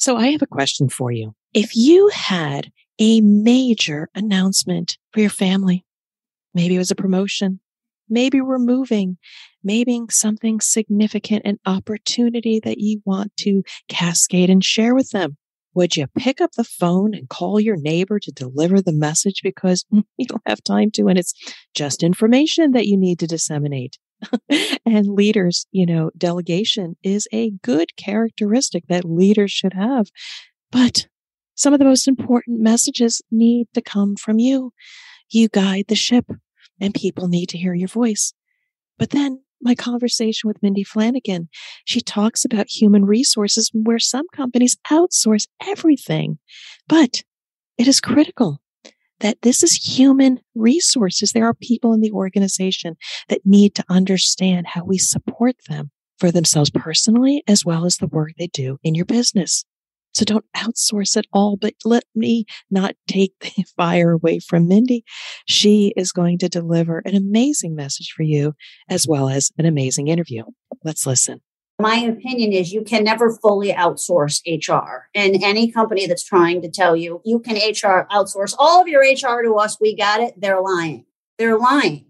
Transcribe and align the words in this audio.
So 0.00 0.16
I 0.16 0.30
have 0.30 0.40
a 0.40 0.46
question 0.46 0.88
for 0.88 1.12
you. 1.12 1.34
If 1.52 1.76
you 1.76 2.08
had 2.08 2.72
a 2.98 3.20
major 3.20 4.08
announcement 4.14 4.96
for 5.12 5.20
your 5.20 5.28
family, 5.28 5.84
maybe 6.54 6.74
it 6.76 6.78
was 6.78 6.90
a 6.90 6.96
promotion, 6.96 7.60
maybe 8.08 8.40
we're 8.40 8.58
moving, 8.58 9.18
maybe 9.62 10.00
something 10.08 10.60
significant, 10.60 11.42
an 11.44 11.58
opportunity 11.66 12.60
that 12.60 12.78
you 12.78 13.02
want 13.04 13.36
to 13.40 13.62
cascade 13.88 14.48
and 14.48 14.64
share 14.64 14.94
with 14.94 15.10
them. 15.10 15.36
Would 15.74 15.98
you 15.98 16.06
pick 16.16 16.40
up 16.40 16.52
the 16.52 16.64
phone 16.64 17.12
and 17.12 17.28
call 17.28 17.60
your 17.60 17.76
neighbor 17.76 18.18
to 18.20 18.32
deliver 18.32 18.80
the 18.80 18.94
message 18.94 19.42
because 19.42 19.84
you 19.90 20.26
don't 20.26 20.42
have 20.46 20.64
time 20.64 20.90
to 20.92 21.08
and 21.08 21.18
it's 21.18 21.34
just 21.74 22.02
information 22.02 22.72
that 22.72 22.86
you 22.86 22.96
need 22.96 23.18
to 23.18 23.26
disseminate? 23.26 23.98
and 24.86 25.08
leaders, 25.08 25.66
you 25.72 25.86
know, 25.86 26.10
delegation 26.16 26.96
is 27.02 27.28
a 27.32 27.50
good 27.62 27.96
characteristic 27.96 28.84
that 28.88 29.04
leaders 29.04 29.50
should 29.50 29.74
have. 29.74 30.10
But 30.70 31.06
some 31.54 31.72
of 31.72 31.78
the 31.78 31.84
most 31.84 32.08
important 32.08 32.60
messages 32.60 33.20
need 33.30 33.68
to 33.74 33.82
come 33.82 34.16
from 34.16 34.38
you. 34.38 34.72
You 35.30 35.48
guide 35.48 35.86
the 35.88 35.94
ship 35.94 36.26
and 36.80 36.94
people 36.94 37.28
need 37.28 37.48
to 37.50 37.58
hear 37.58 37.74
your 37.74 37.88
voice. 37.88 38.32
But 38.98 39.10
then 39.10 39.42
my 39.60 39.74
conversation 39.74 40.48
with 40.48 40.62
Mindy 40.62 40.84
Flanigan, 40.84 41.48
she 41.84 42.00
talks 42.00 42.44
about 42.44 42.70
human 42.70 43.04
resources 43.04 43.70
where 43.74 43.98
some 43.98 44.26
companies 44.34 44.76
outsource 44.90 45.48
everything, 45.62 46.38
but 46.88 47.22
it 47.76 47.86
is 47.86 48.00
critical 48.00 48.60
that 49.20 49.42
this 49.42 49.62
is 49.62 49.74
human 49.74 50.40
resources. 50.54 51.32
There 51.32 51.46
are 51.46 51.54
people 51.54 51.92
in 51.92 52.00
the 52.00 52.12
organization 52.12 52.96
that 53.28 53.44
need 53.44 53.74
to 53.76 53.84
understand 53.88 54.66
how 54.68 54.84
we 54.84 54.98
support 54.98 55.56
them 55.68 55.90
for 56.18 56.30
themselves 56.30 56.70
personally, 56.70 57.42
as 57.48 57.64
well 57.64 57.86
as 57.86 57.96
the 57.96 58.06
work 58.06 58.32
they 58.38 58.48
do 58.48 58.78
in 58.82 58.94
your 58.94 59.06
business. 59.06 59.64
So 60.12 60.24
don't 60.24 60.44
outsource 60.56 61.16
it 61.16 61.26
all, 61.32 61.56
but 61.56 61.74
let 61.84 62.04
me 62.14 62.44
not 62.70 62.94
take 63.06 63.32
the 63.40 63.64
fire 63.76 64.12
away 64.12 64.40
from 64.40 64.68
Mindy. 64.68 65.04
She 65.46 65.92
is 65.96 66.12
going 66.12 66.38
to 66.38 66.48
deliver 66.48 66.98
an 67.04 67.14
amazing 67.14 67.76
message 67.76 68.12
for 68.16 68.24
you 68.24 68.54
as 68.88 69.06
well 69.06 69.28
as 69.28 69.50
an 69.56 69.66
amazing 69.66 70.08
interview. 70.08 70.42
Let's 70.84 71.06
listen. 71.06 71.40
My 71.80 71.96
opinion 71.96 72.52
is 72.52 72.72
you 72.72 72.82
can 72.82 73.04
never 73.04 73.30
fully 73.30 73.72
outsource 73.72 74.40
HR. 74.46 75.08
And 75.14 75.42
any 75.42 75.70
company 75.70 76.06
that's 76.06 76.24
trying 76.24 76.62
to 76.62 76.70
tell 76.70 76.96
you 76.96 77.20
you 77.24 77.40
can 77.40 77.56
HR 77.56 78.06
outsource 78.10 78.54
all 78.58 78.80
of 78.82 78.88
your 78.88 79.00
HR 79.00 79.42
to 79.42 79.54
us, 79.54 79.78
we 79.80 79.96
got 79.96 80.20
it, 80.20 80.34
they're 80.36 80.60
lying. 80.60 81.06
They're 81.38 81.58
lying 81.58 82.06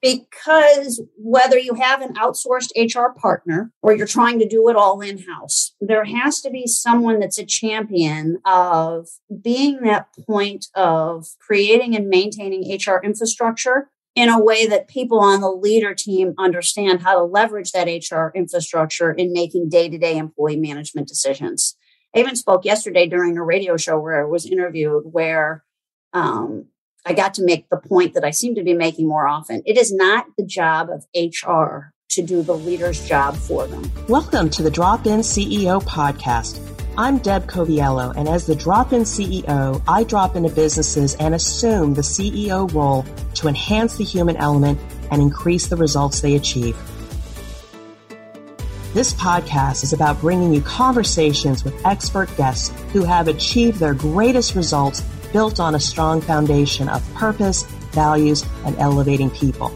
because 0.00 1.02
whether 1.16 1.58
you 1.58 1.74
have 1.74 2.02
an 2.02 2.14
outsourced 2.14 2.70
HR 2.76 3.18
partner 3.18 3.72
or 3.82 3.94
you're 3.94 4.06
trying 4.06 4.38
to 4.38 4.48
do 4.48 4.68
it 4.68 4.76
all 4.76 5.00
in 5.00 5.18
house, 5.18 5.74
there 5.80 6.04
has 6.04 6.40
to 6.42 6.50
be 6.50 6.66
someone 6.66 7.18
that's 7.18 7.38
a 7.38 7.44
champion 7.44 8.38
of 8.44 9.08
being 9.42 9.80
that 9.82 10.08
point 10.26 10.66
of 10.74 11.26
creating 11.40 11.96
and 11.96 12.08
maintaining 12.08 12.78
HR 12.78 13.00
infrastructure 13.02 13.90
in 14.14 14.28
a 14.28 14.42
way 14.42 14.66
that 14.66 14.88
people 14.88 15.20
on 15.20 15.40
the 15.40 15.50
leader 15.50 15.94
team 15.94 16.34
understand 16.38 17.02
how 17.02 17.14
to 17.14 17.22
leverage 17.22 17.72
that 17.72 17.86
HR 17.86 18.36
infrastructure 18.36 19.12
in 19.12 19.32
making 19.32 19.68
day 19.68 19.88
to 19.88 19.98
day 19.98 20.16
employee 20.16 20.56
management 20.56 21.08
decisions. 21.08 21.76
I 22.14 22.20
even 22.20 22.36
spoke 22.36 22.64
yesterday 22.64 23.06
during 23.06 23.36
a 23.36 23.44
radio 23.44 23.76
show 23.76 23.98
where 23.98 24.20
I 24.20 24.28
was 24.28 24.46
interviewed 24.46 25.04
where 25.04 25.64
um, 26.12 26.66
I 27.04 27.12
got 27.12 27.34
to 27.34 27.44
make 27.44 27.68
the 27.68 27.76
point 27.76 28.14
that 28.14 28.24
I 28.24 28.30
seem 28.30 28.54
to 28.54 28.62
be 28.62 28.74
making 28.74 29.06
more 29.06 29.26
often. 29.26 29.62
It 29.66 29.76
is 29.76 29.92
not 29.92 30.26
the 30.36 30.44
job 30.44 30.88
of 30.90 31.06
HR 31.14 31.92
to 32.10 32.22
do 32.22 32.42
the 32.42 32.54
leader's 32.54 33.06
job 33.06 33.36
for 33.36 33.66
them. 33.66 33.90
Welcome 34.08 34.48
to 34.50 34.62
the 34.62 34.70
Drop 34.70 35.06
In 35.06 35.20
CEO 35.20 35.82
podcast. 35.82 36.58
I'm 37.00 37.18
Deb 37.18 37.46
Coviello, 37.46 38.12
and 38.16 38.28
as 38.28 38.46
the 38.46 38.56
Drop 38.56 38.92
In 38.92 39.02
CEO, 39.02 39.80
I 39.86 40.02
drop 40.02 40.34
into 40.34 40.48
businesses 40.48 41.14
and 41.14 41.32
assume 41.32 41.94
the 41.94 42.02
CEO 42.02 42.68
role 42.74 43.06
to 43.34 43.46
enhance 43.46 43.96
the 43.96 44.02
human 44.02 44.36
element 44.36 44.80
and 45.12 45.22
increase 45.22 45.68
the 45.68 45.76
results 45.76 46.20
they 46.20 46.34
achieve. 46.34 46.76
This 48.94 49.14
podcast 49.14 49.84
is 49.84 49.92
about 49.92 50.20
bringing 50.20 50.52
you 50.52 50.60
conversations 50.62 51.62
with 51.62 51.86
expert 51.86 52.36
guests 52.36 52.70
who 52.92 53.04
have 53.04 53.28
achieved 53.28 53.78
their 53.78 53.94
greatest 53.94 54.56
results 54.56 55.00
built 55.32 55.60
on 55.60 55.76
a 55.76 55.80
strong 55.80 56.20
foundation 56.20 56.88
of 56.88 57.14
purpose, 57.14 57.62
values, 57.92 58.44
and 58.64 58.76
elevating 58.80 59.30
people. 59.30 59.72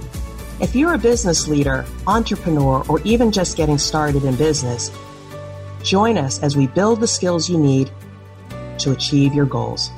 If 0.60 0.74
you're 0.74 0.94
a 0.94 0.98
business 0.98 1.46
leader, 1.46 1.84
entrepreneur, 2.08 2.84
or 2.88 3.00
even 3.02 3.30
just 3.30 3.56
getting 3.56 3.78
started 3.78 4.24
in 4.24 4.34
business, 4.34 4.90
join 5.82 6.18
us 6.18 6.42
as 6.42 6.56
we 6.56 6.66
build 6.66 7.00
the 7.00 7.06
skills 7.06 7.48
you 7.48 7.58
need 7.58 7.90
to 8.78 8.92
achieve 8.92 9.34
your 9.34 9.46
goals. 9.46 9.90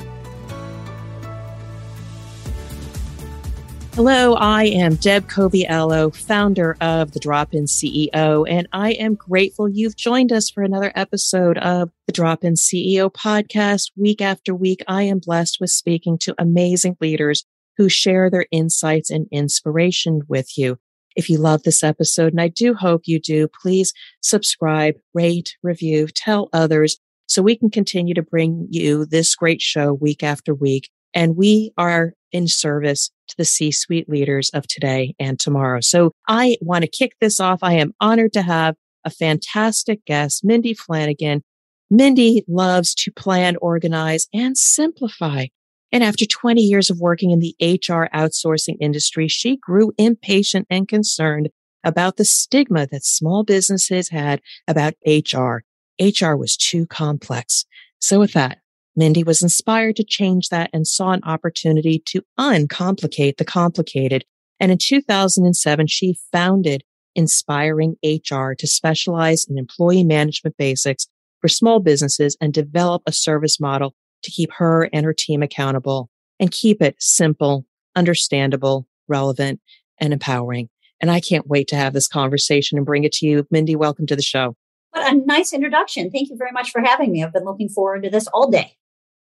Hello, 3.95 4.35
I 4.35 4.65
am 4.65 4.97
Deb 4.97 5.29
Coviello, 5.29 6.13
founder 6.13 6.77
of 6.81 7.13
the 7.13 7.21
Drop 7.21 7.55
In 7.55 7.67
CEO, 7.67 8.45
and 8.51 8.67
I 8.73 8.91
am 8.95 9.15
grateful 9.15 9.69
you've 9.69 9.95
joined 9.95 10.33
us 10.33 10.51
for 10.51 10.65
another 10.65 10.91
episode 10.97 11.59
of 11.59 11.91
the 12.09 12.13
Drop 12.13 12.43
In 12.43 12.55
CEO 12.55 13.09
podcast. 13.09 13.93
Week 13.97 14.21
after 14.21 14.53
week, 14.53 14.83
I 14.89 15.05
am 15.05 15.21
blessed 15.21 15.59
with 15.61 15.71
speaking 15.71 16.19
to 16.23 16.35
amazing 16.39 16.97
leaders 17.01 17.45
who 17.77 17.89
share 17.89 18.31
their 18.31 18.47
insights 18.51 19.11
and 19.11 19.29
inspiration 19.31 20.23
with 20.27 20.59
you. 20.59 20.79
If 21.17 21.31
you 21.31 21.39
love 21.39 21.63
this 21.63 21.83
episode, 21.83 22.33
and 22.33 22.41
I 22.41 22.49
do 22.49 22.75
hope 22.75 23.03
you 23.05 23.21
do, 23.21 23.49
please 23.49 23.93
subscribe, 24.21 24.95
rate, 25.13 25.57
review, 25.63 26.09
tell 26.15 26.49
others 26.53 26.99
so 27.27 27.43
we 27.43 27.57
can 27.57 27.71
continue 27.71 28.15
to 28.15 28.23
bring 28.23 28.67
you 28.71 29.07
this 29.07 29.35
great 29.35 29.63
show 29.63 29.93
week 29.93 30.23
after 30.23 30.55
week. 30.55 30.91
And 31.15 31.37
we 31.37 31.73
are 31.79 32.15
in 32.33 32.49
service 32.49 33.11
to 33.29 33.37
the 33.37 33.45
C 33.45 33.71
suite 33.71 34.09
leaders 34.09 34.51
of 34.51 34.67
today 34.67 35.15
and 35.19 35.39
tomorrow. 35.39 35.81
So 35.81 36.13
I 36.29 36.57
want 36.61 36.83
to 36.83 36.91
kick 36.91 37.13
this 37.21 37.39
off. 37.39 37.61
I 37.63 37.75
am 37.75 37.95
honored 38.01 38.33
to 38.33 38.43
have 38.43 38.75
a 39.05 39.11
fantastic 39.11 40.05
guest, 40.05 40.45
Mindy 40.45 40.75
Flanigan. 40.75 41.43
Mindy 41.91 42.45
loves 42.49 42.95
to 42.97 43.13
plan, 43.13 43.57
organize, 43.57 44.27
and 44.35 44.59
simplify. 44.59 45.47
And 45.93 46.03
after 46.03 46.25
20 46.27 46.61
years 46.61 46.91
of 46.91 46.99
working 46.99 47.31
in 47.31 47.39
the 47.39 47.55
HR 47.61 48.09
outsourcing 48.15 48.77
industry, 48.81 49.29
she 49.29 49.57
grew 49.57 49.93
impatient 49.97 50.67
and 50.69 50.89
concerned 50.89 51.51
about 51.85 52.17
the 52.17 52.25
stigma 52.25 52.87
that 52.89 53.05
small 53.05 53.45
businesses 53.45 54.09
had 54.09 54.41
about 54.67 54.95
HR. 55.07 55.63
HR 56.01 56.35
was 56.35 56.57
too 56.57 56.87
complex. 56.87 57.65
So 58.01 58.19
with 58.19 58.33
that, 58.33 58.59
Mindy 58.97 59.23
was 59.23 59.43
inspired 59.43 59.97
to 59.97 60.05
change 60.05 60.49
that 60.49 60.71
and 60.73 60.87
saw 60.87 61.13
an 61.13 61.23
opportunity 61.25 62.03
to 62.07 62.23
uncomplicate 62.39 63.37
the 63.37 63.45
complicated. 63.45 64.25
And 64.59 64.73
in 64.73 64.79
2007, 64.79 65.87
she 65.87 66.17
founded 66.33 66.85
Inspiring 67.17 67.95
HR 68.03 68.55
to 68.59 68.67
specialize 68.67 69.47
in 69.49 69.57
employee 69.57 70.03
management 70.03 70.57
basics 70.57 71.07
for 71.41 71.47
small 71.47 71.79
businesses 71.79 72.37
and 72.41 72.53
develop 72.53 73.03
a 73.07 73.13
service 73.13 73.61
model 73.61 73.95
to 74.25 74.31
keep 74.31 74.51
her 74.55 74.89
and 74.93 75.05
her 75.05 75.15
team 75.15 75.43
accountable 75.43 76.11
and 76.41 76.51
keep 76.51 76.83
it 76.83 76.97
simple, 76.99 77.65
understandable, 77.95 78.87
relevant, 79.09 79.61
and 80.01 80.13
empowering. 80.13 80.69
And 81.01 81.11
I 81.11 81.21
can't 81.21 81.47
wait 81.47 81.69
to 81.69 81.77
have 81.77 81.93
this 81.93 82.09
conversation 82.09 82.79
and 82.79 82.87
bring 82.87 83.05
it 83.05 83.13
to 83.13 83.27
you. 83.27 83.47
Mindy, 83.51 83.77
welcome 83.77 84.07
to 84.07 84.17
the 84.17 84.23
show. 84.23 84.57
What 84.91 85.13
a 85.13 85.17
nice 85.17 85.53
introduction. 85.53 86.11
Thank 86.11 86.31
you 86.31 86.37
very 86.37 86.53
much 86.53 86.71
for 86.71 86.81
having 86.81 87.13
me. 87.13 87.23
I've 87.23 87.33
been 87.33 87.45
looking 87.45 87.69
forward 87.69 88.05
to 88.05 88.11
this 88.11 88.27
all 88.29 88.51
day. 88.51 88.77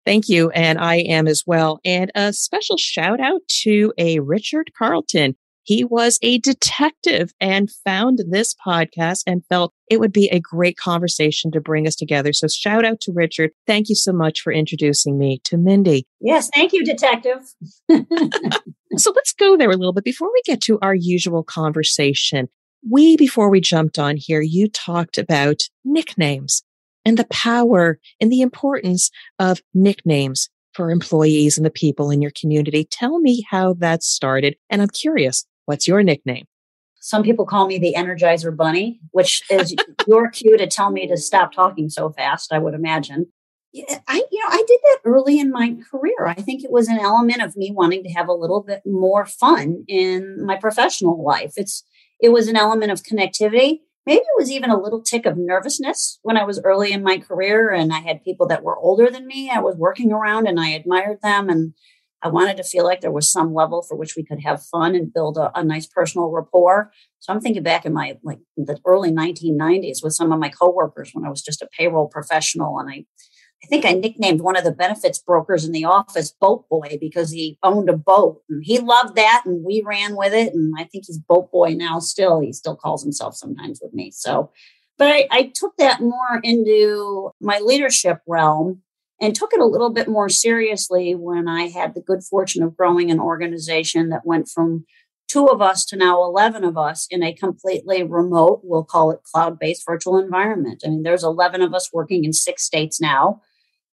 Thank 0.05 0.29
you. 0.29 0.51
And 0.51 0.79
I 0.79 0.97
am 0.97 1.29
as 1.29 1.45
well. 1.47 1.79
And 1.85 2.11
a 2.15 2.33
special 2.33 2.77
shout 2.77 3.21
out 3.21 3.41
to 3.63 3.93
a 3.99 4.19
Richard 4.21 4.73
Carlton. 4.77 5.37
He 5.63 5.85
was 5.85 6.19
a 6.23 6.39
detective 6.39 7.33
and 7.41 7.71
found 7.85 8.21
this 8.29 8.55
podcast 8.55 9.23
and 9.27 9.45
felt 9.47 9.73
it 9.91 10.01
would 10.01 10.13
be 10.13 10.29
a 10.29 10.41
great 10.41 10.77
conversation 10.77 11.51
to 11.53 11.61
bring 11.61 11.87
us 11.87 11.95
together. 11.95 12.33
So 12.33 12.49
shout 12.49 12.85
out 12.85 13.01
to 13.03 13.13
Richard. 13.13 13.51
Thank 13.67 13.89
you 13.89 13.95
so 13.95 14.13
much 14.13 14.41
for 14.41 14.53
introducing 14.53 15.19
me 15.19 15.41
to 15.45 15.57
Mindy. 15.57 16.07
Yes, 16.21 16.49
thank 16.55 16.73
you, 16.73 16.85
detective. 16.85 17.55
so 18.97 19.13
let's 19.15 19.33
go 19.33 19.57
there 19.57 19.71
a 19.71 19.77
little 19.77 19.93
bit 19.93 20.05
before 20.05 20.33
we 20.33 20.43
get 20.45 20.61
to 20.63 20.79
our 20.81 20.95
usual 20.95 21.43
conversation. 21.43 22.49
We, 22.89 23.17
before 23.17 23.51
we 23.51 23.61
jumped 23.61 23.99
on 23.99 24.17
here, 24.17 24.41
you 24.41 24.69
talked 24.69 25.19
about 25.19 25.69
nicknames 25.85 26.63
and 27.05 27.19
the 27.19 27.27
power 27.27 27.99
and 28.21 28.33
the 28.33 28.41
importance 28.41 29.11
of 29.39 29.61
nicknames 29.75 30.49
for 30.75 30.91
employees 30.91 31.57
and 31.57 31.67
the 31.67 31.71
people 31.71 32.11
in 32.11 32.23
your 32.23 32.33
community. 32.39 32.87
Tell 32.91 33.21
me 33.21 33.45
how 33.51 33.75
that 33.75 34.03
started. 34.03 34.57
And 34.69 34.81
I'm 34.81 34.89
curious, 34.89 35.45
what's 35.71 35.87
your 35.87 36.03
nickname? 36.03 36.47
Some 37.01 37.23
people 37.23 37.47
call 37.47 37.69
me 37.69 37.79
the 37.79 37.95
Energizer 37.97 38.55
Bunny, 38.55 38.99
which 39.13 39.41
is 39.49 39.73
your 40.09 40.29
cue 40.29 40.59
to 40.59 40.67
tell 40.67 40.91
me 40.91 41.07
to 41.07 41.17
stop 41.17 41.53
talking 41.53 41.89
so 41.89 42.11
fast, 42.11 42.53
I 42.53 42.59
would 42.59 42.75
imagine. 42.75 43.27
I, 44.09 44.25
you 44.33 44.41
know, 44.41 44.49
I 44.49 44.65
did 44.67 44.81
that 44.83 44.99
early 45.05 45.39
in 45.39 45.53
my 45.53 45.77
career. 45.89 46.27
I 46.27 46.35
think 46.35 46.65
it 46.65 46.73
was 46.73 46.89
an 46.89 46.99
element 46.99 47.41
of 47.41 47.57
me 47.57 47.71
wanting 47.71 48.03
to 48.03 48.11
have 48.11 48.27
a 48.27 48.33
little 48.33 48.65
bit 48.65 48.83
more 48.85 49.25
fun 49.25 49.85
in 49.87 50.45
my 50.45 50.57
professional 50.57 51.23
life. 51.25 51.53
It's, 51.57 51.85
it 52.21 52.31
was 52.31 52.49
an 52.49 52.57
element 52.57 52.91
of 52.91 53.05
connectivity 53.05 53.79
maybe 54.07 54.23
it 54.23 54.39
was 54.39 54.51
even 54.51 54.71
a 54.71 54.81
little 54.81 55.03
tick 55.03 55.27
of 55.27 55.37
nervousness 55.37 56.19
when 56.23 56.37
I 56.37 56.45
was 56.45 56.61
early 56.65 56.91
in 56.93 57.03
my 57.03 57.19
career 57.19 57.71
and 57.71 57.93
I 57.93 58.01
had 58.01 58.25
people 58.25 58.47
that 58.49 58.65
were 58.65 58.79
older 58.79 59.11
than 59.11 59.27
me 59.27 59.51
I 59.51 59.61
was 59.61 59.77
working 59.77 60.11
around 60.11 60.49
and 60.49 60.59
I 60.59 60.71
admired 60.71 61.19
them 61.23 61.49
and 61.49 61.75
I 62.23 62.29
wanted 62.29 62.57
to 62.59 62.65
feel 62.65 62.85
like 62.85 63.01
there 63.01 63.11
was 63.11 63.31
some 63.31 63.55
level 63.55 63.83
for 63.83 63.97
which 63.97 64.15
we 64.17 64.25
could 64.25 64.43
have 64.43 64.63
fun 64.63 64.95
and 64.95 65.13
build 65.13 65.39
a, 65.39 65.51
a 65.59 65.65
nice 65.65 65.87
personal 65.87 66.29
rapport. 66.31 66.93
So 67.19 67.33
I'm 67.33 67.41
thinking 67.41 67.63
back 67.63 67.87
in 67.87 67.93
my 67.93 68.19
like 68.23 68.41
the 68.57 68.79
early 68.85 69.11
1990s 69.11 70.03
with 70.03 70.15
some 70.15 70.33
of 70.33 70.39
my 70.39 70.51
coworkers 70.51 71.11
when 71.13 71.25
I 71.25 71.31
was 71.31 71.43
just 71.43 71.63
a 71.63 71.69
payroll 71.77 72.09
professional 72.09 72.79
and 72.79 72.91
I 72.91 73.05
I 73.63 73.67
think 73.67 73.85
I 73.85 73.93
nicknamed 73.93 74.41
one 74.41 74.57
of 74.57 74.65
the 74.65 74.73
benefits 74.73 75.19
brokers 75.19 75.65
in 75.67 75.73
the 75.73 75.85
office 75.85 76.33
Boat 76.33 76.67
Boy 76.69 76.97
because 77.01 77.31
he 77.31 77.59
owned 77.63 77.91
a 77.91 77.97
boat 77.97 78.43
and 78.49 78.63
he 78.65 78.79
loved 78.79 79.17
that 79.17 79.43
and 79.45 79.63
we 79.65 79.83
ran 79.85 80.17
with 80.17 80.33
it. 80.33 80.55
And 80.55 80.75
I 80.79 80.85
think 80.85 81.05
he's 81.07 81.19
Boat 81.19 81.53
Boy 81.53 81.75
now 81.75 81.99
still. 81.99 82.41
He 82.41 82.53
still 82.53 82.75
calls 82.75 83.03
himself 83.03 83.37
sometimes 83.37 83.81
with 83.83 83.93
me. 83.93 84.13
So, 84.13 84.51
but 84.97 85.09
I, 85.09 85.29
I 85.31 85.53
took 85.55 85.77
that 85.77 86.01
more 86.01 86.41
into 86.43 87.33
my 87.41 87.59
leadership 87.59 88.21
realm 88.27 88.83
and 89.21 89.35
took 89.35 89.53
it 89.53 89.61
a 89.61 89.67
little 89.67 89.91
bit 89.91 90.09
more 90.09 90.29
seriously 90.29 91.15
when 91.15 91.47
I 91.47 91.69
had 91.69 91.95
the 91.95 92.01
good 92.01 92.25
fortune 92.25 92.63
of 92.63 92.77
growing 92.77 93.11
an 93.11 93.21
organization 93.21 94.09
that 94.09 94.25
went 94.25 94.49
from 94.49 94.87
two 95.29 95.47
of 95.47 95.63
us 95.63 95.85
to 95.87 95.97
now 95.97 96.25
11 96.25 96.65
of 96.65 96.77
us 96.77 97.07
in 97.11 97.23
a 97.23 97.33
completely 97.33 98.03
remote, 98.03 98.63
we'll 98.65 98.85
call 98.85 99.11
it 99.11 99.23
cloud 99.23 99.59
based 99.59 99.85
virtual 99.87 100.19
environment. 100.19 100.83
I 100.85 100.89
mean, 100.89 101.03
there's 101.03 101.23
11 101.23 101.63
of 101.63 101.73
us 101.75 101.91
working 101.93 102.25
in 102.25 102.33
six 102.33 102.65
states 102.65 103.01
now. 103.01 103.41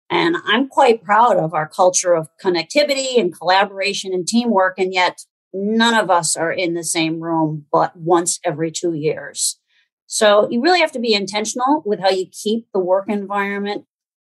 And 0.10 0.36
I'm 0.46 0.68
quite 0.68 1.04
proud 1.04 1.38
of 1.38 1.54
our 1.54 1.68
culture 1.68 2.14
of 2.14 2.30
connectivity 2.44 3.20
and 3.20 3.36
collaboration 3.36 4.14
and 4.14 4.28
teamwork. 4.28 4.78
And 4.78 4.94
yet, 4.94 5.22
none 5.54 5.96
of 5.96 6.12
us 6.12 6.36
are 6.36 6.52
in 6.52 6.74
the 6.74 6.84
same 6.84 7.20
room 7.20 7.66
but 7.72 7.96
once 7.96 8.40
every 8.44 8.72
two 8.72 8.94
years. 8.94 9.60
So, 10.06 10.48
you 10.52 10.62
really 10.62 10.82
have 10.82 10.92
to 10.92 11.00
be 11.00 11.16
intentional 11.16 11.82
with 11.86 12.00
how 12.00 12.10
you 12.10 12.28
keep 12.32 12.68
the 12.74 12.80
work 12.80 13.06
environment 13.08 13.86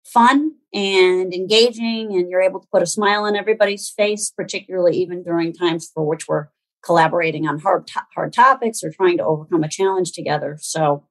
fun 0.06 0.54
and 0.74 1.34
engaging, 1.34 2.14
and 2.14 2.30
you're 2.30 2.42
able 2.42 2.60
to 2.60 2.68
put 2.72 2.82
a 2.82 2.88
smile 2.88 3.24
on 3.24 3.36
everybody's 3.36 3.90
face, 3.90 4.32
particularly 4.36 4.98
even 4.98 5.24
during 5.24 5.54
times 5.54 5.90
for 5.94 6.06
which 6.06 6.28
we're 6.28 6.48
collaborating 6.84 7.48
on 7.48 7.60
hard, 7.60 7.88
to- 7.88 8.06
hard 8.14 8.32
topics 8.32 8.84
or 8.84 8.92
trying 8.92 9.18
to 9.18 9.26
overcome 9.26 9.64
a 9.64 9.70
challenge 9.70 10.12
together. 10.12 10.58
So, 10.62 11.06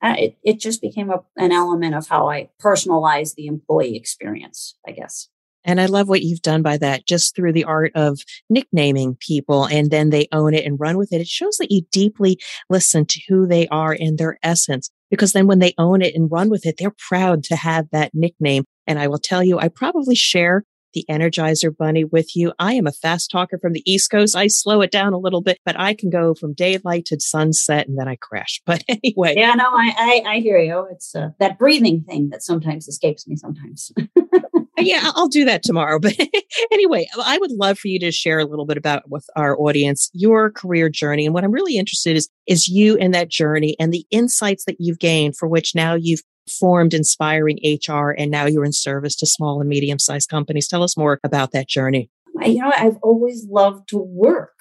uh, 0.00 0.14
it, 0.16 0.36
it 0.44 0.60
just 0.60 0.80
became 0.80 1.10
a, 1.10 1.22
an 1.36 1.50
element 1.50 1.94
of 1.94 2.06
how 2.06 2.28
I 2.28 2.50
personalize 2.62 3.34
the 3.34 3.46
employee 3.46 3.96
experience, 3.96 4.76
I 4.86 4.92
guess. 4.92 5.28
And 5.64 5.80
I 5.80 5.86
love 5.86 6.08
what 6.08 6.22
you've 6.22 6.42
done 6.42 6.62
by 6.62 6.78
that 6.78 7.06
just 7.06 7.34
through 7.34 7.52
the 7.52 7.64
art 7.64 7.92
of 7.94 8.20
nicknaming 8.48 9.16
people 9.16 9.66
and 9.66 9.90
then 9.90 10.10
they 10.10 10.28
own 10.32 10.54
it 10.54 10.64
and 10.64 10.78
run 10.78 10.96
with 10.96 11.12
it. 11.12 11.20
It 11.20 11.26
shows 11.26 11.56
that 11.56 11.72
you 11.72 11.82
deeply 11.90 12.38
listen 12.70 13.06
to 13.06 13.20
who 13.28 13.46
they 13.46 13.66
are 13.68 13.96
and 13.98 14.16
their 14.16 14.38
essence 14.42 14.88
because 15.10 15.32
then 15.32 15.46
when 15.46 15.58
they 15.58 15.74
own 15.78 16.02
it 16.02 16.14
and 16.14 16.30
run 16.30 16.50
with 16.50 16.66
it, 16.66 16.76
they're 16.78 16.94
proud 17.08 17.44
to 17.44 17.56
have 17.56 17.86
that 17.90 18.12
nickname. 18.14 18.64
And 18.86 18.98
I 18.98 19.08
will 19.08 19.18
tell 19.18 19.42
you, 19.42 19.58
I 19.58 19.68
probably 19.68 20.14
share 20.14 20.64
the 20.94 21.04
Energizer 21.10 21.74
Bunny 21.76 22.04
with 22.04 22.34
you. 22.34 22.52
I 22.58 22.74
am 22.74 22.86
a 22.86 22.92
fast 22.92 23.30
talker 23.30 23.58
from 23.58 23.72
the 23.72 23.82
East 23.84 24.10
Coast. 24.10 24.34
I 24.34 24.46
slow 24.46 24.80
it 24.80 24.90
down 24.90 25.12
a 25.12 25.18
little 25.18 25.42
bit, 25.42 25.58
but 25.64 25.78
I 25.78 25.94
can 25.94 26.10
go 26.10 26.34
from 26.34 26.54
daylight 26.54 27.06
to 27.06 27.20
sunset 27.20 27.86
and 27.86 27.98
then 27.98 28.08
I 28.08 28.16
crash. 28.16 28.62
But 28.66 28.84
anyway. 28.88 29.34
Yeah, 29.36 29.54
no, 29.54 29.64
I, 29.64 30.22
I, 30.26 30.30
I 30.30 30.40
hear 30.40 30.58
you. 30.58 30.86
It's 30.90 31.14
uh, 31.14 31.30
that 31.38 31.58
breathing 31.58 32.02
thing 32.02 32.28
that 32.30 32.42
sometimes 32.42 32.86
escapes 32.88 33.26
me 33.26 33.36
sometimes. 33.36 33.92
Uh, 34.78 34.82
yeah, 34.82 35.10
I'll 35.14 35.28
do 35.28 35.44
that 35.44 35.62
tomorrow. 35.62 35.98
But 35.98 36.16
anyway, 36.72 37.06
I 37.22 37.38
would 37.38 37.52
love 37.52 37.78
for 37.78 37.88
you 37.88 37.98
to 38.00 38.12
share 38.12 38.38
a 38.38 38.44
little 38.44 38.66
bit 38.66 38.76
about 38.76 39.08
with 39.10 39.26
our 39.36 39.58
audience 39.58 40.10
your 40.12 40.50
career 40.50 40.88
journey. 40.88 41.24
And 41.24 41.34
what 41.34 41.44
I'm 41.44 41.52
really 41.52 41.76
interested 41.76 42.10
in 42.10 42.16
is 42.16 42.28
is 42.46 42.68
you 42.68 42.96
in 42.96 43.10
that 43.10 43.28
journey 43.28 43.76
and 43.78 43.92
the 43.92 44.06
insights 44.10 44.64
that 44.64 44.76
you've 44.78 44.98
gained 44.98 45.36
for 45.36 45.46
which 45.48 45.74
now 45.74 45.94
you've 45.94 46.22
formed 46.48 46.94
inspiring 46.94 47.58
HR 47.62 48.10
and 48.10 48.30
now 48.30 48.46
you're 48.46 48.64
in 48.64 48.72
service 48.72 49.14
to 49.16 49.26
small 49.26 49.60
and 49.60 49.68
medium 49.68 49.98
sized 49.98 50.28
companies. 50.28 50.66
Tell 50.66 50.82
us 50.82 50.96
more 50.96 51.20
about 51.24 51.52
that 51.52 51.68
journey. 51.68 52.10
You 52.42 52.62
know, 52.62 52.72
I've 52.76 52.96
always 53.02 53.46
loved 53.50 53.88
to 53.90 53.98
work. 53.98 54.58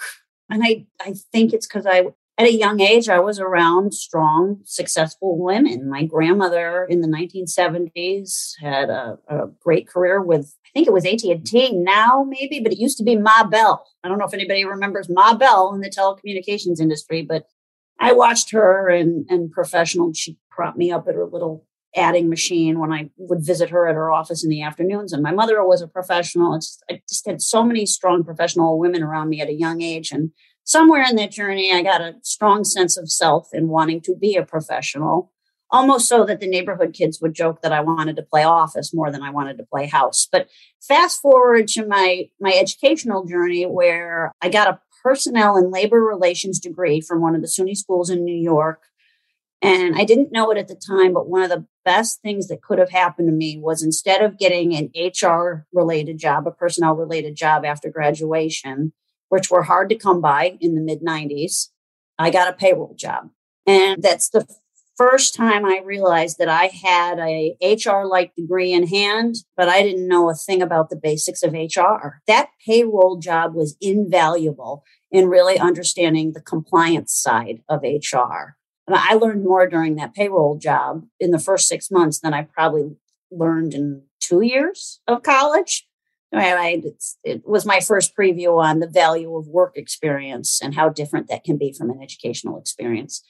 And 0.50 0.64
I, 0.64 0.86
I 1.00 1.14
think 1.32 1.54
it's 1.54 1.68
because 1.68 1.86
I, 1.86 2.08
at 2.38 2.48
a 2.48 2.54
young 2.54 2.80
age, 2.82 3.10
I 3.10 3.20
was 3.20 3.40
around 3.40 3.96
strong, 3.96 4.62
successful 4.64 5.38
women. 5.40 5.90
My 5.90 6.04
grandmother 6.06 6.86
in 6.86 7.02
the 7.02 7.08
1970s 7.08 8.54
had 8.62 8.92
a, 8.92 9.18
a 9.28 9.48
great 9.60 9.88
career 9.88 10.22
with, 10.22 10.56
I 10.66 10.70
think 10.74 10.88
it 10.88 10.94
was 10.94 11.06
AT&T 11.06 11.72
now 11.74 12.24
maybe, 12.28 12.60
but 12.60 12.72
it 12.72 12.78
used 12.78 12.98
to 13.00 13.04
be 13.04 13.16
Ma 13.16 13.44
Bell. 13.44 13.84
I 14.04 14.08
don't 14.08 14.20
know 14.20 14.26
if 14.26 14.36
anybody 14.36 14.66
remembers 14.66 15.10
Ma 15.10 15.34
Bell 15.34 15.74
in 15.74 15.82
the 15.82 15.90
telecommunications 15.90 16.80
industry, 16.80 17.24
but 17.24 17.48
I 18.00 18.14
watched 18.14 18.52
her 18.52 18.88
and, 18.88 19.26
and 19.30 19.52
professional. 19.52 20.14
She 20.14 20.38
propped 20.52 20.78
me 20.78 20.92
up 20.92 21.08
at 21.08 21.16
her 21.16 21.26
little 21.26 21.66
adding 21.96 22.30
machine 22.30 22.80
when 22.80 22.92
I 22.92 23.10
would 23.18 23.44
visit 23.44 23.72
her 23.72 23.88
at 23.88 23.96
her 23.96 24.12
office 24.12 24.44
in 24.44 24.52
the 24.52 24.62
afternoons. 24.62 25.12
And 25.12 25.24
my 25.24 25.32
mother 25.32 25.66
was 25.66 25.82
a 25.82 25.88
professional. 25.88 26.54
I 26.90 27.02
just 27.10 27.26
had 27.26 27.42
so 27.42 27.64
many 27.64 27.88
strong 27.88 28.24
professional 28.24 28.78
women 28.78 29.02
around 29.02 29.30
me 29.30 29.42
at 29.42 29.50
a 29.50 29.54
young 29.54 29.82
age. 29.82 30.12
And 30.12 30.32
somewhere 30.68 31.04
in 31.10 31.16
that 31.16 31.32
journey, 31.32 31.74
I 31.74 31.82
got 31.82 32.02
a 32.02 32.16
strong 32.22 32.64
sense 32.64 32.98
of 32.98 33.12
self 33.12 33.50
in 33.54 33.70
wanting 33.70 34.02
to 34.02 34.16
be 34.16 34.36
a 34.36 34.46
professional, 34.46 35.32
almost 35.72 36.08
so 36.08 36.26
that 36.26 36.40
the 36.40 36.48
neighborhood 36.48 36.94
kids 36.94 37.20
would 37.22 37.34
joke 37.34 37.62
that 37.62 37.74
I 37.74 37.82
wanted 37.82 38.16
to 38.18 38.24
play 38.24 38.44
office 38.44 38.94
more 38.94 39.12
than 39.12 39.24
I 39.24 39.32
wanted 39.32 39.58
to 39.58 39.66
play 39.66 39.88
house. 39.88 40.28
But 40.32 40.48
fast 40.82 41.22
forward 41.22 41.68
to 41.70 41.88
my, 41.88 42.30
my 42.40 42.54
educational 42.54 43.26
journey 43.26 43.66
where 43.66 44.32
I 44.42 44.50
got 44.50 44.68
a 44.68 44.80
personnel 45.02 45.56
and 45.56 45.72
labor 45.72 46.02
relations 46.02 46.60
degree 46.60 47.02
from 47.02 47.22
one 47.22 47.34
of 47.34 47.42
the 47.42 47.48
SUNY 47.48 47.76
schools 47.76 48.10
in 48.10 48.24
New 48.24 48.38
York 48.38 48.84
and 49.62 49.96
I 49.96 50.04
didn't 50.04 50.32
know 50.32 50.52
it 50.52 50.58
at 50.58 50.68
the 50.68 50.76
time, 50.76 51.14
but 51.14 51.28
one 51.28 51.42
of 51.42 51.50
the 51.50 51.66
best 51.84 52.22
things 52.22 52.48
that 52.48 52.62
could 52.62 52.78
have 52.78 52.92
happened 52.92 53.28
to 53.28 53.34
me 53.34 53.58
was 53.60 53.82
instead 53.82 54.22
of 54.22 54.38
getting 54.38 54.76
an 54.76 54.92
HR 54.96 55.66
related 55.74 56.20
job, 56.20 56.46
a 56.46 56.52
personnel 56.52 56.96
related 56.96 57.36
job 57.36 57.66
after 57.66 57.90
graduation, 57.90 58.94
which 59.30 59.50
were 59.50 59.64
hard 59.64 59.90
to 59.90 59.96
come 59.96 60.22
by 60.22 60.58
in 60.60 60.76
the 60.76 60.82
mid 60.82 61.02
90s, 61.02 61.70
I 62.18 62.30
got 62.30 62.50
a 62.50 62.54
payroll 62.54 62.96
job. 62.96 63.30
And 63.66 64.02
that's 64.02 64.30
the 64.30 64.48
first 64.98 65.36
time 65.36 65.64
I 65.64 65.82
realized 65.86 66.40
that 66.40 66.50
I 66.50 66.68
had 66.68 67.20
a 67.20 67.56
HR 67.62 68.06
like 68.06 68.34
degree 68.36 68.74
in 68.74 68.88
hand, 68.88 69.36
but 69.56 69.70
I 69.70 69.84
didn't 69.84 70.08
know 70.08 70.30
a 70.30 70.34
thing 70.34 70.62
about 70.62 70.90
the 70.90 70.96
basics 70.96 71.44
of 71.44 71.54
HR. 71.54 72.22
That 72.26 72.50
payroll 72.66 73.18
job 73.18 73.54
was 73.54 73.78
invaluable 73.80 74.84
in 75.12 75.30
really 75.30 75.60
understanding 75.60 76.34
the 76.34 76.42
compliance 76.42 77.14
side 77.14 77.62
of 77.70 77.84
HR. 77.84 78.56
I 78.90 79.16
learned 79.16 79.44
more 79.44 79.68
during 79.68 79.96
that 79.96 80.14
payroll 80.14 80.58
job 80.58 81.06
in 81.20 81.32
the 81.32 81.40
first 81.40 81.68
six 81.68 81.92
months 81.92 82.20
than 82.20 82.34
I 82.34 82.44
probably 82.44 82.96
learned 83.30 83.74
in 83.74 84.04
two 84.20 84.42
years 84.42 85.02
of 85.08 85.24
college. 85.24 85.87
I, 86.34 86.82
it 87.24 87.44
was 87.46 87.66
my 87.66 87.80
first 87.80 88.16
preview 88.16 88.62
on 88.62 88.80
the 88.80 88.88
value 88.88 89.36
of 89.36 89.48
work 89.48 89.78
experience 89.78 90.60
and 90.62 90.76
how 90.76 90.90
different 90.90 91.30
that 91.30 91.44
can 91.44 91.58
be 91.58 91.74
from 91.74 91.90
an 91.90 92.02
educational 92.02 92.60
experience. 92.60 93.24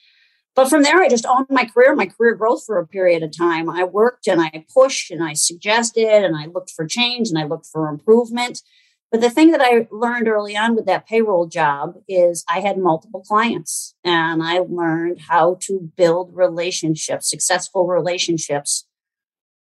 But 0.56 0.70
from 0.70 0.82
there, 0.82 1.04
I 1.04 1.08
just 1.08 1.27
owned 1.27 1.46
my 1.51 1.66
career, 1.66 1.94
my 1.96 2.08
career 2.08 2.34
growth 2.34 2.66
for 2.66 2.80
a 2.80 2.88
period 2.88 3.22
of 3.22 3.38
time. 3.38 3.70
I 3.70 3.84
worked 3.84 4.25
and 4.27 4.42
I 4.42 4.66
pushed 4.74 5.12
and 5.12 5.24
I 5.24 5.34
suggested 5.34 6.24
and 6.25 6.36
I 6.36 6.48
looked 6.48 6.72
for 6.72 6.88
change 6.88 7.30
and 7.30 7.38
I 7.38 7.44
looked 7.44 7.68
for 7.68 7.88
improvement. 7.88 8.63
But 9.12 9.22
the 9.22 9.30
thing 9.30 9.51
that 9.51 9.62
I 9.62 9.88
learned 9.92 10.27
early 10.27 10.58
on 10.58 10.75
with 10.75 10.88
that 10.88 11.08
payroll 11.08 11.46
job 11.46 11.98
is 12.10 12.44
I 12.50 12.62
had 12.62 12.80
multiple 12.80 13.22
clients 13.22 13.94
and 14.04 14.42
I 14.42 14.58
learned 14.58 15.22
how 15.30 15.60
to 15.62 15.92
build 15.96 16.36
relationships, 16.36 17.30
successful 17.30 17.86
relationships 17.86 18.87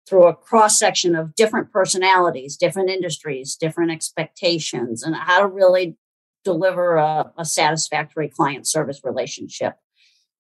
through 0.07 0.27
a 0.27 0.35
cross 0.35 0.77
section 0.77 1.15
of 1.15 1.35
different 1.35 1.71
personalities, 1.71 2.57
different 2.57 2.89
industries, 2.89 3.55
different 3.55 3.91
expectations, 3.91 5.03
and 5.03 5.15
how 5.15 5.39
to 5.39 5.47
really 5.47 5.97
deliver 6.43 6.95
a, 6.95 7.31
a 7.37 7.45
satisfactory 7.45 8.27
client 8.27 8.67
service 8.67 9.01
relationship. 9.03 9.75